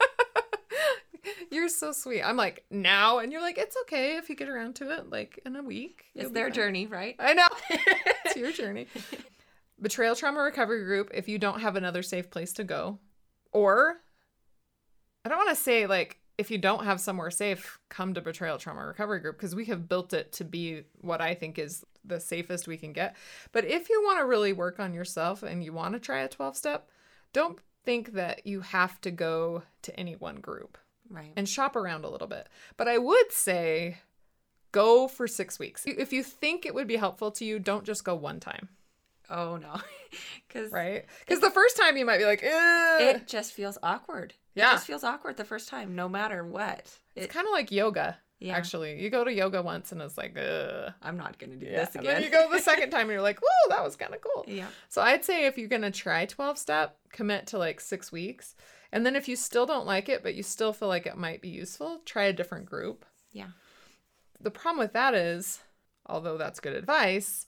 You're 1.51 1.69
so 1.69 1.91
sweet. 1.91 2.21
I'm 2.21 2.37
like, 2.37 2.65
now. 2.69 3.19
And 3.19 3.31
you're 3.31 3.41
like, 3.41 3.57
it's 3.57 3.75
okay 3.83 4.17
if 4.17 4.29
you 4.29 4.35
get 4.35 4.49
around 4.49 4.75
to 4.75 4.91
it 4.91 5.09
like 5.09 5.39
in 5.45 5.55
a 5.55 5.63
week. 5.63 6.05
it's 6.15 6.31
their 6.31 6.45
fine." 6.45 6.53
journey, 6.53 6.87
right? 6.87 7.15
I 7.19 7.33
know. 7.33 7.47
it's 8.25 8.35
your 8.35 8.51
journey. 8.51 8.87
Betrayal 9.81 10.15
Trauma 10.15 10.41
Recovery 10.41 10.83
Group 10.85 11.11
if 11.13 11.27
you 11.27 11.37
don't 11.37 11.59
have 11.59 11.75
another 11.75 12.03
safe 12.03 12.29
place 12.29 12.53
to 12.53 12.63
go. 12.63 12.99
Or, 13.51 13.97
I 15.23 15.29
don't 15.29 15.37
want 15.37 15.49
to 15.49 15.61
say 15.61 15.85
like, 15.87 16.19
if 16.37 16.51
you 16.51 16.57
don't 16.57 16.83
have 16.83 16.99
somewhere 16.99 17.31
safe, 17.31 17.79
come 17.89 18.13
to 18.13 18.21
Betrayal 18.21 18.57
Trauma 18.57 18.85
Recovery 18.85 19.19
Group 19.19 19.37
because 19.37 19.55
we 19.55 19.65
have 19.65 19.87
built 19.87 20.13
it 20.13 20.33
to 20.33 20.43
be 20.43 20.83
what 20.99 21.21
I 21.21 21.33
think 21.33 21.57
is 21.57 21.85
the 22.03 22.19
safest 22.19 22.67
we 22.67 22.77
can 22.77 22.93
get. 22.93 23.15
But 23.51 23.65
if 23.65 23.89
you 23.89 24.01
want 24.03 24.19
to 24.19 24.25
really 24.25 24.53
work 24.53 24.79
on 24.79 24.93
yourself 24.93 25.43
and 25.43 25.63
you 25.63 25.71
want 25.71 25.93
to 25.93 25.99
try 25.99 26.19
a 26.19 26.27
12 26.27 26.57
step, 26.57 26.89
don't 27.31 27.59
think 27.85 28.13
that 28.13 28.45
you 28.45 28.61
have 28.61 28.99
to 29.01 29.11
go 29.11 29.63
to 29.83 29.97
any 29.99 30.15
one 30.15 30.37
group 30.37 30.77
Right. 31.09 31.31
and 31.35 31.47
shop 31.47 31.75
around 31.75 32.03
a 32.05 32.09
little 32.09 32.27
bit. 32.27 32.47
But 32.77 32.87
I 32.87 32.97
would 32.97 33.31
say 33.31 33.97
go 34.71 35.07
for 35.07 35.27
six 35.27 35.57
weeks. 35.59 35.83
If 35.85 36.11
you 36.11 36.23
think 36.23 36.65
it 36.65 36.73
would 36.75 36.87
be 36.87 36.95
helpful 36.97 37.31
to 37.31 37.45
you, 37.45 37.59
don't 37.59 37.83
just 37.85 38.03
go 38.03 38.15
one 38.15 38.39
time, 38.39 38.69
oh 39.29 39.57
no. 39.57 39.75
Cuz 40.49 40.71
right? 40.71 41.05
Because 41.19 41.41
the 41.41 41.51
first 41.51 41.77
time 41.77 41.97
you 41.97 42.05
might 42.05 42.17
be 42.19 42.25
like, 42.25 42.43
eh. 42.43 42.97
it 43.11 43.27
just 43.27 43.53
feels 43.53 43.77
awkward. 43.83 44.33
Yeah. 44.55 44.69
It 44.71 44.73
just 44.75 44.87
feels 44.87 45.03
awkward 45.03 45.37
the 45.37 45.45
first 45.45 45.67
time 45.69 45.95
no 45.95 46.07
matter 46.09 46.43
what. 46.45 46.79
it's 47.15 47.25
It, 47.25 47.29
kind 47.29 47.45
of 47.47 47.51
like 47.51 47.71
yoga. 47.71 48.17
Yeah. 48.39 48.55
Actually, 48.55 49.01
you 49.01 49.09
go 49.09 49.23
to 49.23 49.31
yoga 49.33 49.61
once 49.61 49.91
and 49.93 50.01
it's 50.01 50.17
like, 50.17 50.37
ugh. 50.37 50.93
I'm 51.01 51.17
not 51.17 51.39
going 51.39 51.51
to 51.51 51.55
do 51.57 51.65
Yeah. 51.65 51.85
this 51.85 51.95
And 51.95 52.01
again. 52.03 52.15
then 52.15 52.23
you 52.23 52.29
go 52.29 52.49
the 52.51 52.59
second 52.71 52.89
time 52.89 53.01
and 53.03 53.11
you're 53.11 53.21
like, 53.21 53.39
whoa, 53.41 53.69
that 53.69 53.83
was 53.83 53.95
kind 53.95 54.13
of 54.13 54.19
cool. 54.21 54.43
yeah. 54.47 54.67
So 54.89 55.01
I'd 55.01 55.23
say 55.23 55.45
if 55.45 55.57
you're 55.57 55.69
going 55.69 55.81
to 55.83 55.91
try 55.91 56.25
12 56.25 56.57
step, 56.57 56.97
commit 57.13 57.47
to 57.47 57.57
like 57.57 57.79
six 57.79 58.11
weeks. 58.11 58.55
And 58.95 59.05
then 59.05 59.17
if 59.17 59.27
you 59.27 59.35
still 59.35 59.65
don't 59.65 59.85
like 59.85 60.07
it, 60.07 60.23
but 60.23 60.35
you 60.35 60.41
still 60.41 60.71
feel 60.71 60.87
like 60.87 61.05
it 61.05 61.17
might 61.17 61.41
be 61.41 61.49
useful, 61.49 61.99
try 62.05 62.23
a 62.23 62.33
different 62.33 62.65
group. 62.65 63.03
Yeah. 63.33 63.49
The 64.39 64.51
problem 64.51 64.79
with 64.79 64.93
that 64.93 65.13
is, 65.13 65.59
although 66.05 66.37
that's 66.37 66.61
good 66.61 66.73
advice, 66.73 67.45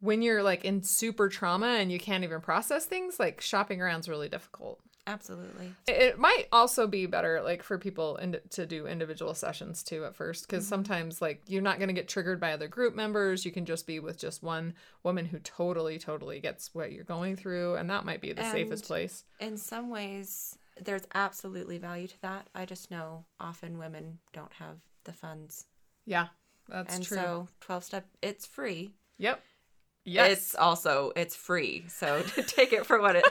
when 0.00 0.20
you're 0.20 0.42
like 0.42 0.62
in 0.62 0.82
super 0.82 1.30
trauma 1.30 1.78
and 1.78 1.90
you 1.90 1.98
can't 1.98 2.22
even 2.22 2.42
process 2.42 2.84
things, 2.84 3.18
like 3.18 3.40
shopping 3.40 3.80
around's 3.80 4.10
really 4.10 4.28
difficult. 4.28 4.78
Absolutely. 5.06 5.72
It- 5.88 6.18
might 6.18 6.48
also 6.52 6.86
be 6.86 7.06
better 7.06 7.40
like 7.40 7.62
for 7.62 7.78
people 7.78 8.16
in, 8.16 8.38
to 8.50 8.66
do 8.66 8.86
individual 8.86 9.32
sessions 9.32 9.82
too 9.82 10.04
at 10.04 10.14
first 10.14 10.46
because 10.46 10.64
mm-hmm. 10.64 10.70
sometimes 10.70 11.22
like 11.22 11.40
you're 11.46 11.62
not 11.62 11.78
going 11.78 11.88
to 11.88 11.94
get 11.94 12.08
triggered 12.08 12.40
by 12.40 12.52
other 12.52 12.68
group 12.68 12.94
members. 12.94 13.46
You 13.46 13.52
can 13.52 13.64
just 13.64 13.86
be 13.86 14.00
with 14.00 14.18
just 14.18 14.42
one 14.42 14.74
woman 15.02 15.24
who 15.24 15.38
totally 15.38 15.98
totally 15.98 16.40
gets 16.40 16.74
what 16.74 16.92
you're 16.92 17.04
going 17.04 17.36
through 17.36 17.76
and 17.76 17.88
that 17.88 18.04
might 18.04 18.20
be 18.20 18.34
the 18.34 18.50
safest 18.50 18.84
place. 18.84 19.24
In 19.40 19.56
some 19.56 19.88
ways, 19.88 20.58
there's 20.82 21.02
absolutely 21.14 21.78
value 21.78 22.08
to 22.08 22.20
that. 22.22 22.48
I 22.54 22.64
just 22.64 22.90
know 22.90 23.24
often 23.38 23.78
women 23.78 24.18
don't 24.32 24.52
have 24.54 24.78
the 25.04 25.12
funds. 25.12 25.66
Yeah. 26.06 26.28
That's 26.68 26.94
and 26.94 27.04
true. 27.04 27.16
so 27.16 27.48
12 27.60 27.84
step 27.84 28.06
it's 28.22 28.46
free. 28.46 28.94
yep. 29.18 29.42
Yes. 30.06 30.32
It's 30.32 30.54
also 30.54 31.12
it's 31.16 31.36
free. 31.36 31.84
So 31.88 32.22
take 32.46 32.72
it 32.72 32.86
for 32.86 33.00
what 33.00 33.16
it 33.16 33.24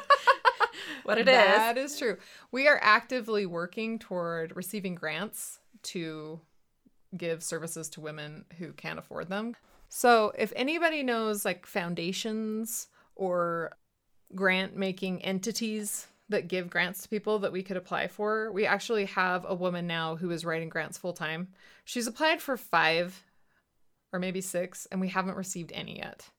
what 1.03 1.17
it 1.17 1.27
is. 1.27 1.35
That 1.35 1.77
is 1.77 1.97
true. 1.97 2.17
We 2.51 2.67
are 2.67 2.79
actively 2.81 3.45
working 3.45 3.99
toward 3.99 4.55
receiving 4.55 4.95
grants 4.95 5.59
to 5.83 6.39
give 7.15 7.43
services 7.43 7.89
to 7.89 8.01
women 8.01 8.45
who 8.57 8.73
can't 8.73 8.99
afford 8.99 9.29
them. 9.29 9.55
So, 9.89 10.31
if 10.35 10.51
anybody 10.55 11.03
knows 11.03 11.45
like 11.45 11.67
foundations 11.67 12.87
or 13.15 13.73
grant 14.33 14.75
making 14.75 15.23
entities 15.23 16.07
that 16.29 16.47
give 16.47 16.69
grants 16.69 17.03
to 17.03 17.09
people 17.09 17.39
that 17.39 17.51
we 17.51 17.63
could 17.63 17.77
apply 17.77 18.07
for, 18.07 18.51
we 18.51 18.65
actually 18.65 19.05
have 19.05 19.45
a 19.47 19.55
woman 19.55 19.87
now 19.87 20.15
who 20.15 20.31
is 20.31 20.45
writing 20.45 20.69
grants 20.69 20.97
full 20.97 21.13
time. 21.13 21.49
She's 21.83 22.07
applied 22.07 22.41
for 22.41 22.57
five 22.57 23.23
or 24.11 24.19
maybe 24.19 24.41
six, 24.41 24.87
and 24.91 25.01
we 25.01 25.09
haven't 25.09 25.35
received 25.35 25.71
any 25.73 25.97
yet, 25.97 26.29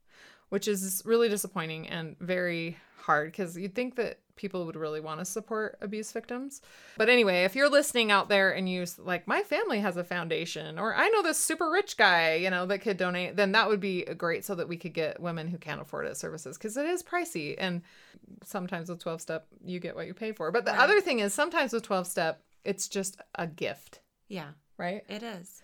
which 0.55 0.69
is 0.69 1.03
really 1.05 1.29
disappointing 1.29 1.89
and 1.89 2.17
very 2.21 2.77
hard 2.99 3.33
because 3.33 3.57
you'd 3.59 3.75
think 3.75 3.97
that 3.97 4.21
people 4.37 4.67
would 4.67 4.77
really 4.77 5.01
want 5.01 5.19
to 5.19 5.25
support 5.25 5.77
abuse 5.81 6.13
victims. 6.13 6.63
But 6.97 7.09
anyway, 7.09 7.43
if 7.43 7.57
you're 7.57 7.69
listening 7.69 8.13
out 8.13 8.29
there 8.29 8.53
and 8.53 8.69
you 8.69 8.85
like, 8.99 9.27
my 9.27 9.43
family 9.43 9.81
has 9.81 9.97
a 9.97 10.05
foundation, 10.05 10.79
or 10.79 10.95
I 10.95 11.09
know 11.09 11.23
this 11.25 11.39
super 11.41 11.69
rich 11.73 11.97
guy, 11.97 12.35
you 12.37 12.51
know, 12.51 12.67
that 12.67 12.83
could 12.83 12.97
donate, 12.99 13.35
then 13.35 13.51
that 13.51 13.69
would 13.69 13.81
be 13.81 14.05
great 14.17 14.45
so 14.45 14.55
that 14.55 14.69
we 14.69 14.77
could 14.77 14.95
get 14.95 15.19
women 15.21 15.49
who 15.49 15.59
can't 15.59 15.81
afford 15.81 16.07
it 16.07 16.17
services 16.17 16.57
because 16.57 16.77
it 16.77 16.87
is 16.87 17.03
pricey. 17.03 17.57
And 17.59 17.83
sometimes 18.45 18.89
with 18.89 19.01
12 19.01 19.21
step, 19.21 19.47
you 19.65 19.81
get 19.81 19.97
what 19.97 20.07
you 20.07 20.15
pay 20.15 20.31
for. 20.31 20.53
But 20.53 20.65
the 20.67 20.71
Right. 20.71 20.81
other 20.81 21.01
thing 21.01 21.19
is 21.19 21.35
sometimes 21.35 21.73
with 21.73 21.83
12 21.83 22.07
step, 22.07 22.45
it's 22.65 22.87
just 22.87 23.21
a 23.35 23.49
gift, 23.49 24.03
Yeah, 24.29 24.51
right? 24.79 25.03
it 25.09 25.25
is. 25.25 25.61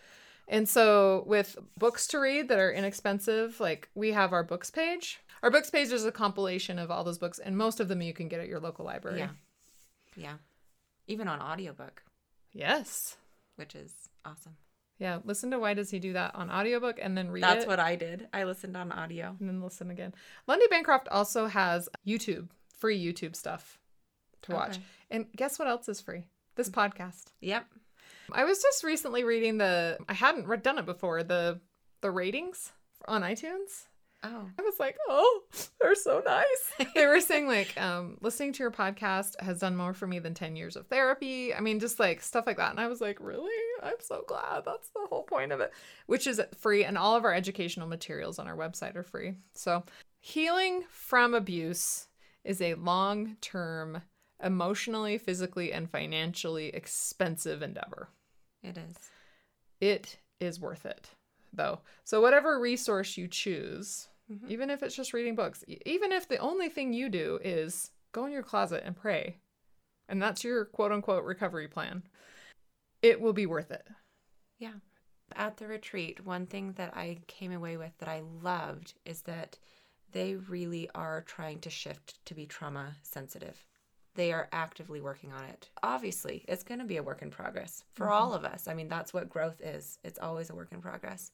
And 0.50 0.68
so 0.68 1.22
with 1.26 1.56
books 1.78 2.08
to 2.08 2.18
read 2.18 2.48
that 2.48 2.58
are 2.58 2.72
inexpensive, 2.72 3.60
like 3.60 3.88
we 3.94 4.10
have 4.10 4.32
our 4.32 4.42
books 4.42 4.68
page. 4.70 5.20
Our 5.44 5.50
books 5.50 5.70
page 5.70 5.92
is 5.92 6.04
a 6.04 6.12
compilation 6.12 6.78
of 6.78 6.90
all 6.90 7.04
those 7.04 7.18
books, 7.18 7.38
and 7.38 7.56
most 7.56 7.80
of 7.80 7.88
them 7.88 8.02
you 8.02 8.12
can 8.12 8.28
get 8.28 8.40
at 8.40 8.48
your 8.48 8.60
local 8.60 8.84
library. 8.84 9.20
Yeah. 9.20 9.28
Yeah. 10.16 10.34
Even 11.06 11.28
on 11.28 11.40
audiobook, 11.40 12.02
Yes. 12.52 13.16
which 13.56 13.74
is 13.76 14.10
awesome. 14.24 14.56
Yeah. 14.98 15.20
Listen 15.24 15.52
to 15.52 15.58
Why 15.58 15.72
Does 15.72 15.90
He 15.90 16.00
Do 16.00 16.12
That 16.12 16.34
on 16.34 16.50
audiobook 16.50 16.98
and 17.00 17.16
then 17.16 17.30
read 17.30 17.44
That's 17.44 17.64
it. 17.64 17.68
what 17.68 17.80
I 17.80 17.94
did. 17.94 18.28
I 18.34 18.42
listened 18.44 18.76
on 18.76 18.90
audio. 18.92 19.36
and 19.38 19.48
then 19.48 19.62
listen 19.62 19.88
again. 19.90 20.12
Lundy 20.48 20.66
Bancroft 20.68 21.08
also 21.08 21.46
has 21.46 21.88
YouTube, 22.06 22.48
free 22.76 23.02
YouTube 23.02 23.36
stuff 23.36 23.78
to 24.42 24.52
watch. 24.52 24.72
Okay. 24.72 24.82
And 25.12 25.26
guess 25.36 25.58
what 25.60 25.68
else 25.68 25.88
is 25.88 26.00
free? 26.00 26.24
This 26.56 26.68
mm. 26.68 26.74
podcast. 26.74 27.26
Yep. 27.40 27.66
I 28.32 28.44
was 28.44 28.62
just 28.62 28.84
recently 28.84 29.24
reading 29.24 29.58
the 29.58 29.98
I 30.08 30.14
hadn't 30.14 30.46
read, 30.46 30.62
done 30.62 30.78
it 30.78 30.86
before, 30.86 31.22
the 31.22 31.60
the 32.00 32.10
ratings 32.10 32.72
on 33.06 33.22
iTunes. 33.22 33.86
Oh. 34.22 34.46
I 34.58 34.62
was 34.62 34.78
like, 34.78 34.96
oh, 35.08 35.42
they're 35.80 35.94
so 35.94 36.22
nice. 36.24 36.88
they 36.94 37.06
were 37.06 37.20
saying 37.20 37.46
like, 37.46 37.80
um, 37.80 38.18
listening 38.20 38.52
to 38.54 38.62
your 38.62 38.70
podcast 38.70 39.40
has 39.40 39.60
done 39.60 39.76
more 39.76 39.94
for 39.94 40.06
me 40.06 40.18
than 40.18 40.34
10 40.34 40.56
years 40.56 40.76
of 40.76 40.86
therapy. 40.88 41.54
I 41.54 41.60
mean, 41.60 41.80
just 41.80 41.98
like 41.98 42.20
stuff 42.20 42.46
like 42.46 42.58
that. 42.58 42.70
And 42.70 42.80
I 42.80 42.86
was 42.86 43.00
like, 43.00 43.18
really? 43.18 43.50
I'm 43.82 43.94
so 44.00 44.22
glad. 44.26 44.64
That's 44.66 44.90
the 44.90 45.06
whole 45.08 45.22
point 45.22 45.52
of 45.52 45.60
it, 45.60 45.72
which 46.06 46.26
is 46.26 46.40
free. 46.58 46.84
And 46.84 46.98
all 46.98 47.16
of 47.16 47.24
our 47.24 47.32
educational 47.32 47.88
materials 47.88 48.38
on 48.38 48.46
our 48.46 48.56
website 48.56 48.94
are 48.94 49.02
free. 49.02 49.36
So 49.54 49.84
healing 50.20 50.84
from 50.90 51.32
abuse 51.32 52.08
is 52.44 52.60
a 52.60 52.74
long 52.74 53.36
term, 53.40 54.02
emotionally, 54.42 55.18
physically, 55.18 55.72
and 55.72 55.90
financially 55.90 56.68
expensive 56.68 57.62
endeavor 57.62 58.08
It 58.62 58.76
is. 58.78 58.96
it 59.80 60.18
is 60.40 60.60
worth 60.60 60.86
it 60.86 61.10
though 61.52 61.80
so 62.04 62.20
whatever 62.20 62.58
resource 62.60 63.16
you 63.16 63.26
choose 63.28 64.08
Mhm. 64.30 64.48
even 64.48 64.70
if 64.70 64.82
it's 64.82 64.94
just 64.94 65.12
reading 65.12 65.34
books 65.34 65.64
even 65.84 66.12
if 66.12 66.28
the 66.28 66.38
only 66.38 66.68
thing 66.68 66.92
you 66.92 67.08
do 67.08 67.38
is 67.42 67.90
go 68.12 68.24
in 68.26 68.32
your 68.32 68.42
closet 68.42 68.82
and 68.84 68.96
pray 68.96 69.38
and 70.08 70.22
that's 70.22 70.44
your 70.44 70.64
quote 70.64 70.92
unquote 70.92 71.24
recovery 71.24 71.66
plan 71.68 72.02
it 73.02 73.20
will 73.20 73.32
be 73.32 73.46
worth 73.46 73.70
it 73.70 73.86
Yeah. 74.58 74.74
At 75.32 75.56
the 75.56 75.66
retreat, 75.68 76.24
one 76.26 76.46
thing 76.46 76.72
that 76.72 76.94
I 76.96 77.20
came 77.28 77.52
away 77.52 77.76
with 77.78 77.96
that 77.98 78.08
I 78.10 78.20
loved 78.20 78.92
is 79.06 79.22
that 79.22 79.58
they 80.12 80.34
really 80.34 80.90
are 80.94 81.22
trying 81.22 81.60
to 81.60 81.70
shift 81.70 82.22
to 82.26 82.34
be 82.34 82.44
trauma 82.46 82.96
sensitive. 83.02 83.64
They 84.14 84.32
are 84.32 84.48
actively 84.52 85.00
working 85.00 85.32
on 85.32 85.44
it. 85.44 85.68
Obviously, 85.82 86.44
it's 86.48 86.62
going 86.64 86.80
to 86.80 86.84
be 86.86 86.96
a 86.96 87.02
work 87.02 87.22
in 87.22 87.30
progress 87.30 87.84
for 87.94 88.10
all 88.10 88.34
of 88.34 88.44
us. 88.44 88.66
I 88.68 88.74
mean, 88.74 88.88
that's 88.88 89.14
what 89.14 89.28
growth 89.30 89.60
is. 89.60 89.98
It's 90.04 90.18
always 90.18 90.50
a 90.50 90.54
work 90.54 90.72
in 90.72 90.80
progress. 90.80 91.30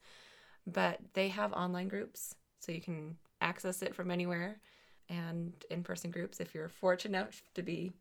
But 0.67 0.99
they 1.15 1.29
have 1.29 1.53
online 1.53 1.89
groups, 1.89 2.35
so 2.61 2.73
you 2.73 2.81
can 2.81 3.17
access 3.41 3.83
it 3.83 3.95
from 3.95 4.11
anywhere, 4.11 4.59
and 5.09 5.53
in 5.71 5.83
person 5.85 6.11
groups 6.11 6.41
if 6.41 6.55
you're 6.55 6.69
fortunate 6.69 7.17
enough 7.19 7.43
to 7.55 7.63
be 7.63 7.93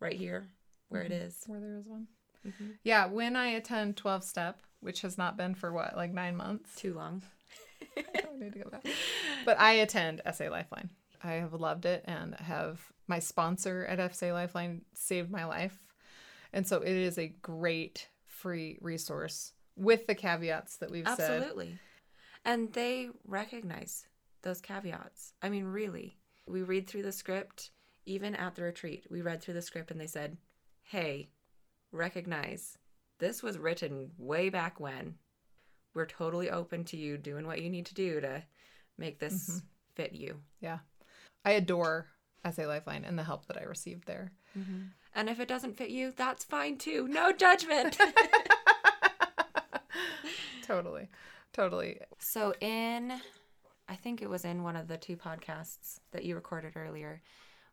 right 0.00 0.16
here 0.16 0.46
where 0.88 1.02
it 1.02 1.10
is. 1.12 1.42
where 1.46 1.58
there 1.60 1.76
is 1.76 1.86
one 1.88 2.06
Mhm. 2.46 2.76
yeah 2.84 3.06
when 3.06 3.34
i 3.34 3.48
attend 3.48 3.96
12 3.96 4.22
step 4.22 4.62
which 4.80 5.00
has 5.00 5.18
not 5.18 5.36
been 5.36 5.54
for 5.56 5.72
what 5.72 5.96
like 5.96 6.12
nine 6.12 6.36
months 6.36 6.76
Too 6.76 6.94
long. 6.94 7.22
I 7.96 8.02
need 8.38 8.52
to 8.52 8.60
go 8.60 8.70
back. 8.70 8.86
But 9.44 9.58
I 9.58 9.72
attend 9.72 10.22
SA 10.32 10.44
Lifeline. 10.50 10.90
I 11.22 11.32
have 11.32 11.52
loved 11.54 11.84
it 11.86 12.04
and 12.06 12.34
have 12.36 12.80
my 13.06 13.18
sponsor 13.18 13.84
at 13.86 14.14
SA 14.14 14.32
Lifeline 14.32 14.82
saved 14.94 15.30
my 15.30 15.44
life. 15.44 15.78
And 16.52 16.66
so 16.66 16.80
it 16.80 16.92
is 16.92 17.18
a 17.18 17.28
great 17.42 18.08
free 18.26 18.78
resource 18.80 19.52
with 19.76 20.06
the 20.06 20.14
caveats 20.14 20.76
that 20.76 20.90
we've 20.90 21.08
said. 21.08 21.42
Absolutely. 21.42 21.78
And 22.44 22.72
they 22.72 23.10
recognize 23.26 24.06
those 24.42 24.60
caveats. 24.60 25.34
I 25.42 25.48
mean, 25.48 25.64
really. 25.64 26.16
We 26.46 26.62
read 26.62 26.86
through 26.86 27.02
the 27.02 27.12
script, 27.12 27.70
even 28.06 28.34
at 28.34 28.54
the 28.54 28.62
retreat, 28.62 29.06
we 29.10 29.20
read 29.20 29.42
through 29.42 29.54
the 29.54 29.62
script 29.62 29.90
and 29.90 30.00
they 30.00 30.06
said, 30.06 30.38
hey, 30.82 31.28
recognize 31.92 32.78
this 33.18 33.42
was 33.42 33.58
written 33.58 34.10
way 34.16 34.48
back 34.48 34.80
when. 34.80 35.14
We're 35.94 36.06
totally 36.06 36.50
open 36.50 36.84
to 36.84 36.96
you 36.96 37.18
doing 37.18 37.46
what 37.46 37.60
you 37.60 37.68
need 37.68 37.86
to 37.86 37.94
do 37.94 38.20
to 38.20 38.42
make 38.96 39.18
this 39.18 39.48
Mm-hmm. 39.48 39.58
fit 39.94 40.12
you. 40.14 40.40
Yeah. 40.60 40.78
I 41.48 41.52
adore 41.52 42.08
SA 42.52 42.64
Lifeline 42.64 43.04
and 43.06 43.18
the 43.18 43.24
help 43.24 43.46
that 43.46 43.56
I 43.56 43.64
received 43.64 44.06
there. 44.06 44.32
Mm-hmm. 44.56 44.88
And 45.14 45.30
if 45.30 45.40
it 45.40 45.48
doesn't 45.48 45.78
fit 45.78 45.88
you, 45.88 46.12
that's 46.14 46.44
fine 46.44 46.76
too. 46.76 47.08
No 47.08 47.32
judgment. 47.44 47.96
totally. 50.66 51.08
Totally. 51.54 52.00
So 52.18 52.52
in 52.60 53.14
I 53.88 53.94
think 53.94 54.20
it 54.20 54.28
was 54.28 54.44
in 54.44 54.62
one 54.62 54.76
of 54.76 54.88
the 54.88 54.98
two 54.98 55.16
podcasts 55.16 56.00
that 56.12 56.24
you 56.26 56.34
recorded 56.34 56.74
earlier, 56.76 57.22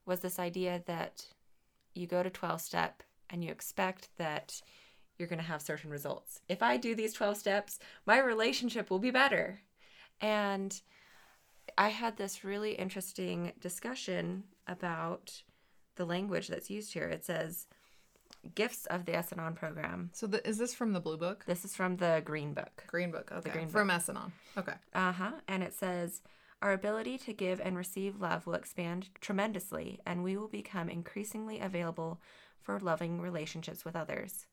was 0.05 0.21
this 0.21 0.39
idea 0.39 0.81
that 0.85 1.25
you 1.93 2.07
go 2.07 2.23
to 2.23 2.29
12 2.29 2.61
step 2.61 3.03
and 3.29 3.43
you 3.43 3.51
expect 3.51 4.07
that 4.17 4.61
you're 5.17 5.27
going 5.27 5.39
to 5.39 5.45
have 5.45 5.61
certain 5.61 5.89
results. 5.89 6.39
If 6.47 6.63
I 6.63 6.77
do 6.77 6.95
these 6.95 7.11
12 7.11 7.35
steps, 7.35 7.79
my 8.05 8.19
relationship 8.19 8.89
will 8.89 8.99
be 8.99 9.11
better. 9.11 9.59
And 10.21 10.81
I 11.77 11.89
had 11.89 12.17
this 12.17 12.43
really 12.43 12.73
interesting 12.73 13.51
discussion 13.59 14.43
about 14.67 15.43
the 15.95 16.05
language 16.05 16.47
that's 16.47 16.69
used 16.69 16.93
here. 16.93 17.07
It 17.07 17.25
says, 17.25 17.67
Gifts 18.53 18.85
of 18.87 19.05
the 19.05 19.15
S-Anon 19.15 19.55
program. 19.55 20.11
So 20.13 20.27
the, 20.27 20.47
is 20.47 20.59
this 20.59 20.73
from 20.73 20.93
the 20.93 20.99
blue 20.99 21.17
book? 21.17 21.45
This 21.45 21.65
is 21.65 21.75
from 21.75 21.97
the 21.97 22.21
Green 22.23 22.53
Book. 22.53 22.83
Green 22.87 23.09
book. 23.09 23.31
Okay. 23.31 23.49
Green 23.49 23.67
from 23.67 23.89
S-Anon. 23.89 24.31
Okay. 24.55 24.73
Uh 24.93 25.11
huh. 25.11 25.31
And 25.47 25.63
it 25.63 25.73
says, 25.73 26.21
Our 26.61 26.73
ability 26.73 27.17
to 27.19 27.33
give 27.33 27.59
and 27.59 27.75
receive 27.75 28.21
love 28.21 28.45
will 28.45 28.53
expand 28.53 29.09
tremendously, 29.19 29.99
and 30.05 30.23
we 30.23 30.37
will 30.37 30.47
become 30.47 30.89
increasingly 30.89 31.59
available 31.59 32.21
for 32.61 32.79
loving 32.79 33.19
relationships 33.19 33.83
with 33.83 33.95
others. 33.95 34.45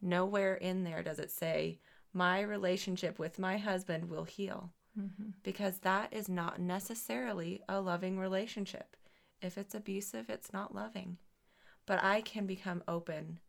Nowhere 0.00 0.54
in 0.54 0.84
there 0.84 1.02
does 1.02 1.18
it 1.18 1.30
say, 1.32 1.80
My 2.12 2.40
relationship 2.40 3.18
with 3.18 3.38
my 3.38 3.56
husband 3.56 4.08
will 4.08 4.24
heal, 4.24 4.72
Mm-hmm. 4.98 5.30
because 5.42 5.78
that 5.78 6.12
is 6.12 6.28
not 6.28 6.60
necessarily 6.60 7.62
a 7.68 7.80
loving 7.80 8.18
relationship. 8.18 8.96
If 9.40 9.56
it's 9.56 9.74
abusive, 9.74 10.28
it's 10.28 10.52
not 10.52 10.74
loving. 10.74 11.16
But 11.86 12.04
I 12.04 12.20
can 12.20 12.44
become 12.46 12.82
open 12.86 13.40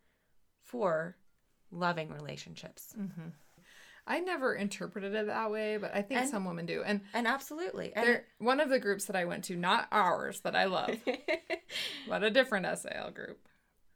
for 0.62 1.18
loving 1.70 2.10
relationships. 2.14 2.94
Mm-hmm. 2.98 3.30
I 4.08 4.20
never 4.22 4.54
interpreted 4.56 5.14
it 5.16 5.28
that 5.28 5.52
way, 5.52 5.78
but 5.78 5.94
I 5.96 6.02
think 6.02 6.22
And- 6.22 6.30
some 6.30 6.46
women 6.46 6.66
do. 6.66 6.82
And 6.86 7.02
And 7.14 7.28
absolutely. 7.28 7.94
And 7.94 8.22
one 8.38 8.60
of 8.60 8.70
the 8.70 8.80
groups 8.80 9.06
that 9.06 9.16
I 9.16 9.26
went 9.26 9.44
to, 9.46 9.56
not 9.56 9.88
ours 9.92 10.40
that 10.42 10.56
I 10.56 10.66
love, 10.66 10.96
but 12.08 12.24
a 12.24 12.30
different 12.32 12.66
SAL 12.80 13.12
group. 13.12 13.40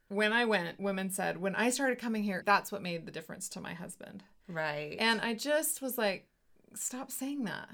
When 0.09 0.31
I 0.31 0.45
went, 0.45 0.79
women 0.79 1.09
said, 1.09 1.37
when 1.41 1.55
I 1.55 1.69
started 1.69 1.99
coming 1.99 2.23
here, 2.23 2.41
that's 2.45 2.71
what 2.71 2.81
made 2.81 3.05
the 3.05 3.11
difference 3.11 3.49
to 3.49 3.61
my 3.61 3.73
husband. 3.73 4.23
right. 4.47 4.95
And 4.99 5.19
I 5.21 5.33
just 5.33 5.81
was 5.81 5.97
like, 5.97 6.27
stop 6.75 7.11
saying 7.11 7.43
that. 7.45 7.69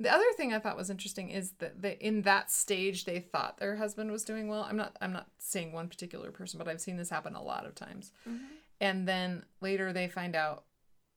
The 0.00 0.12
other 0.12 0.24
thing 0.36 0.52
I 0.52 0.60
thought 0.60 0.76
was 0.76 0.90
interesting 0.90 1.30
is 1.30 1.52
that 1.58 1.82
they, 1.82 1.96
in 2.00 2.22
that 2.22 2.50
stage 2.50 3.04
they 3.04 3.20
thought 3.20 3.58
their 3.58 3.76
husband 3.76 4.12
was 4.12 4.24
doing 4.24 4.48
well. 4.48 4.62
I'm 4.62 4.76
not 4.76 4.96
I'm 5.00 5.12
not 5.12 5.28
saying 5.38 5.72
one 5.72 5.88
particular 5.88 6.30
person, 6.30 6.58
but 6.58 6.68
I've 6.68 6.80
seen 6.80 6.96
this 6.96 7.10
happen 7.10 7.34
a 7.34 7.42
lot 7.42 7.66
of 7.66 7.74
times. 7.74 8.12
Mm-hmm. 8.28 8.44
And 8.80 9.08
then 9.08 9.44
later 9.60 9.92
they 9.92 10.08
find 10.08 10.36
out 10.36 10.64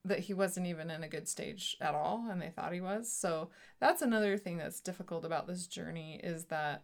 that 0.03 0.19
he 0.19 0.33
wasn't 0.33 0.65
even 0.65 0.89
in 0.89 1.03
a 1.03 1.07
good 1.07 1.27
stage 1.27 1.77
at 1.79 1.93
all 1.93 2.25
and 2.29 2.41
they 2.41 2.49
thought 2.49 2.73
he 2.73 2.81
was. 2.81 3.11
So 3.11 3.49
that's 3.79 4.01
another 4.01 4.37
thing 4.37 4.57
that's 4.57 4.81
difficult 4.81 5.25
about 5.25 5.45
this 5.45 5.67
journey 5.67 6.19
is 6.23 6.45
that 6.45 6.83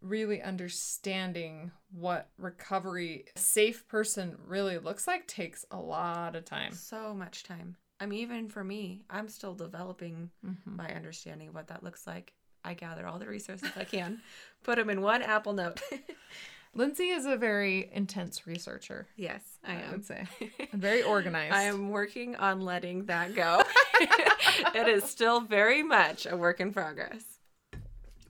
really 0.00 0.42
understanding 0.42 1.70
what 1.90 2.30
recovery 2.38 3.24
a 3.34 3.38
safe 3.38 3.86
person 3.88 4.36
really 4.46 4.78
looks 4.78 5.06
like 5.06 5.26
takes 5.26 5.64
a 5.70 5.78
lot 5.78 6.36
of 6.36 6.44
time. 6.44 6.72
so 6.72 7.14
much 7.14 7.42
time. 7.42 7.76
I 8.04 8.06
mean, 8.06 8.20
even 8.20 8.48
for 8.50 8.62
me, 8.62 9.00
I'm 9.08 9.28
still 9.28 9.54
developing 9.54 10.30
Mm-hmm. 10.46 10.76
my 10.76 10.94
understanding 10.94 11.48
of 11.48 11.54
what 11.54 11.68
that 11.68 11.82
looks 11.82 12.06
like. 12.06 12.34
I 12.62 12.74
gather 12.74 13.06
all 13.06 13.18
the 13.18 13.26
resources 13.26 13.70
I 13.78 13.84
can, 13.84 14.20
put 14.62 14.76
them 14.76 14.90
in 14.90 15.00
one 15.00 15.22
Apple 15.22 15.54
Note. 15.54 15.80
Lindsay 16.74 17.08
is 17.08 17.24
a 17.24 17.36
very 17.36 17.88
intense 17.94 18.46
researcher, 18.46 19.06
yes, 19.16 19.40
I 19.64 19.72
I, 19.72 19.74
am. 19.76 19.90
would 19.92 20.04
say, 20.04 20.26
and 20.72 20.82
very 20.82 21.02
organized. 21.02 21.54
I 21.54 21.62
am 21.62 21.88
working 21.90 22.36
on 22.36 22.60
letting 22.60 23.06
that 23.06 23.34
go. 23.34 23.62
it 24.00 24.86
is 24.88 25.04
still 25.04 25.40
very 25.40 25.82
much 25.82 26.26
a 26.28 26.36
work 26.36 26.60
in 26.60 26.72
progress. 26.72 27.22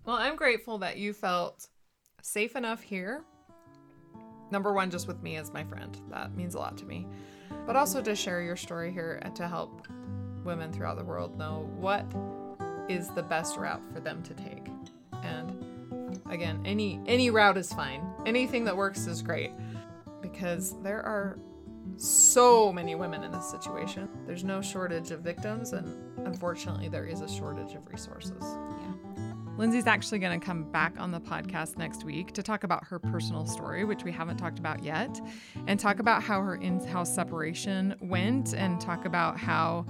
Well, 0.05 0.17
I'm 0.17 0.37
grateful 0.37 0.79
that 0.79 0.99
you 0.99 1.13
felt 1.13 1.67
safe 2.23 2.55
enough 2.55 2.81
here. 2.83 3.25
Number 4.53 4.73
one, 4.73 4.91
just 4.91 5.09
with 5.09 5.21
me 5.23 5.35
as 5.37 5.53
my 5.53 5.65
friend. 5.65 5.99
That 6.11 6.37
means 6.37 6.55
a 6.55 6.59
lot 6.59 6.77
to 6.79 6.85
me. 6.85 7.09
But 7.67 7.77
also 7.77 8.03
to 8.03 8.15
share 8.15 8.43
your 8.43 8.57
story 8.57 8.93
here 8.93 9.19
and 9.23 9.35
to 9.37 9.49
help 9.49 9.87
women 10.45 10.73
throughout 10.73 10.99
the 10.99 11.05
world 11.05 11.39
know 11.39 11.69
what 11.77 12.05
is 12.89 13.09
the 13.09 13.23
best 13.23 13.57
route 13.57 13.83
for 13.93 14.01
them 14.01 14.23
to 14.23 14.35
take. 14.35 14.69
And 15.23 16.21
again, 16.31 16.63
any 16.65 17.01
any 17.07 17.31
route 17.31 17.57
is 17.57 17.73
fine. 17.73 18.05
Anything 18.27 18.65
that 18.65 18.77
works 18.77 19.07
is 19.07 19.23
great 19.23 19.53
because 20.21 20.81
there 20.83 21.03
are 21.03 21.39
so 21.97 22.73
many 22.73 22.95
women 22.95 23.23
in 23.23 23.33
this 23.33 23.51
situation. 23.51 24.09
There's 24.27 24.45
no 24.45 24.61
shortage 24.61 25.11
of 25.11 25.21
victims 25.21 25.73
and 25.73 25.97
unfortunately 26.27 26.89
there 26.89 27.07
is 27.07 27.21
a 27.21 27.29
shortage 27.29 27.75
of 27.75 27.87
resources. 27.89 28.43
Lindsay's 29.57 29.87
actually 29.87 30.19
going 30.19 30.39
to 30.39 30.45
come 30.45 30.65
back 30.65 30.95
on 30.99 31.13
the 31.13 31.21
podcast 31.21 31.79
next 31.79 32.03
week 32.03 32.33
to 32.33 32.43
talk 32.43 32.65
about 32.65 32.85
her 32.85 32.99
personal 32.99 33.47
story, 33.47 33.85
which 33.85 34.03
we 34.03 34.11
haven't 34.11 34.37
talked 34.37 34.59
about 34.59 34.83
yet, 34.83 35.21
and 35.69 35.79
talk 35.79 36.01
about 36.01 36.25
how 36.25 36.43
her 36.43 36.57
in 36.57 36.81
house 36.81 37.15
separation 37.15 37.95
went 38.01 38.53
and 38.53 38.81
talk 38.81 39.05
about 39.05 39.39
how 39.39 39.87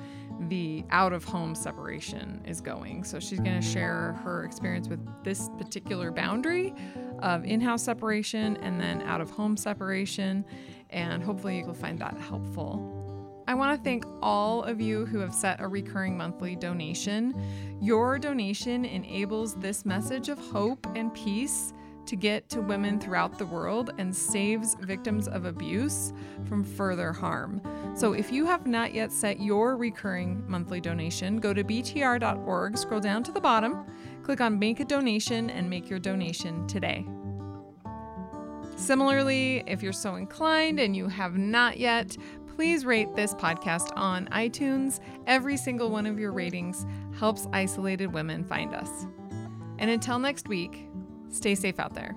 the 0.49 0.85
out 0.91 1.15
of 1.15 1.25
home 1.25 1.55
separation 1.55 2.43
is 2.47 2.61
going. 2.61 3.05
So 3.05 3.19
she's 3.19 3.41
going 3.41 3.59
to 3.59 3.67
share 3.67 4.13
her 4.23 4.45
experience 4.45 4.89
with 4.89 5.01
this 5.25 5.49
particular 5.57 6.11
boundary 6.11 6.75
of 7.21 7.45
in 7.45 7.61
house 7.61 7.83
separation 7.83 8.59
and 8.59 8.79
then 8.79 9.01
out 9.03 9.23
of 9.23 9.31
home 9.31 9.57
separation. 9.57 10.45
And 10.91 11.23
hopefully, 11.23 11.61
you'll 11.61 11.73
find 11.73 11.99
that 12.01 12.19
helpful. 12.19 12.94
I 13.47 13.55
want 13.55 13.77
to 13.77 13.85
thank 13.85 14.07
all 14.23 14.63
of 14.63 14.81
you 14.81 15.05
who 15.05 15.19
have 15.19 15.35
set 15.35 15.61
a 15.61 15.69
recurring 15.69 16.17
monthly 16.17 16.57
donation. 16.57 17.35
Your 17.81 18.19
donation 18.19 18.87
enables 18.87 19.55
this 19.57 19.85
message 19.85 20.31
of 20.31 20.39
hope 20.39 20.87
and 20.97 21.13
peace 21.13 21.75
to 22.07 22.17
get 22.17 22.49
to 22.51 22.63
women 22.63 22.99
throughout 22.99 23.39
the 23.39 23.45
world 23.45 23.93
and 23.99 24.15
saves 24.15 24.77
victims 24.81 25.29
of 25.29 25.45
abuse 25.45 26.13
from 26.49 26.65
further 26.65 27.13
harm. 27.13 27.61
So 27.95 28.15
if 28.15 28.33
you 28.33 28.47
have 28.47 28.67
not 28.67 28.95
yet 28.95 29.13
set 29.13 29.41
your 29.41 29.77
recurring 29.77 30.43
monthly 30.49 30.81
donation, 30.81 31.39
go 31.39 31.53
to 31.53 31.63
btr.org, 31.65 32.79
scroll 32.79 33.01
down 33.01 33.23
to 33.25 33.33
the 33.33 33.41
bottom, 33.41 33.85
click 34.23 34.41
on 34.41 34.59
Make 34.59 34.81
a 34.81 34.85
Donation, 34.85 35.51
and 35.51 35.69
make 35.69 35.91
your 35.91 35.99
donation 35.99 36.67
today. 36.67 37.07
Similarly, 38.77 39.63
if 39.67 39.83
you're 39.83 39.93
so 39.93 40.17
inclined 40.17 40.81
and 40.81 40.97
you 40.97 41.09
have 41.09 41.39
not 41.39 41.79
yet, 41.79 42.17
please 42.55 42.87
rate 42.87 43.15
this 43.15 43.35
podcast 43.35 43.91
on 43.97 44.27
iTunes. 44.29 45.01
Every 45.27 45.57
single 45.57 45.91
one 45.91 46.07
of 46.07 46.19
your 46.19 46.33
ratings 46.33 46.87
helps 47.19 47.49
isolated 47.53 48.13
women 48.13 48.45
find 48.45 48.75
us. 48.75 49.07
And 49.79 49.91
until 49.91 50.19
next 50.19 50.49
week, 50.49 50.89
stay 51.29 51.55
safe 51.55 51.81
out 51.81 51.95
there. 51.95 52.15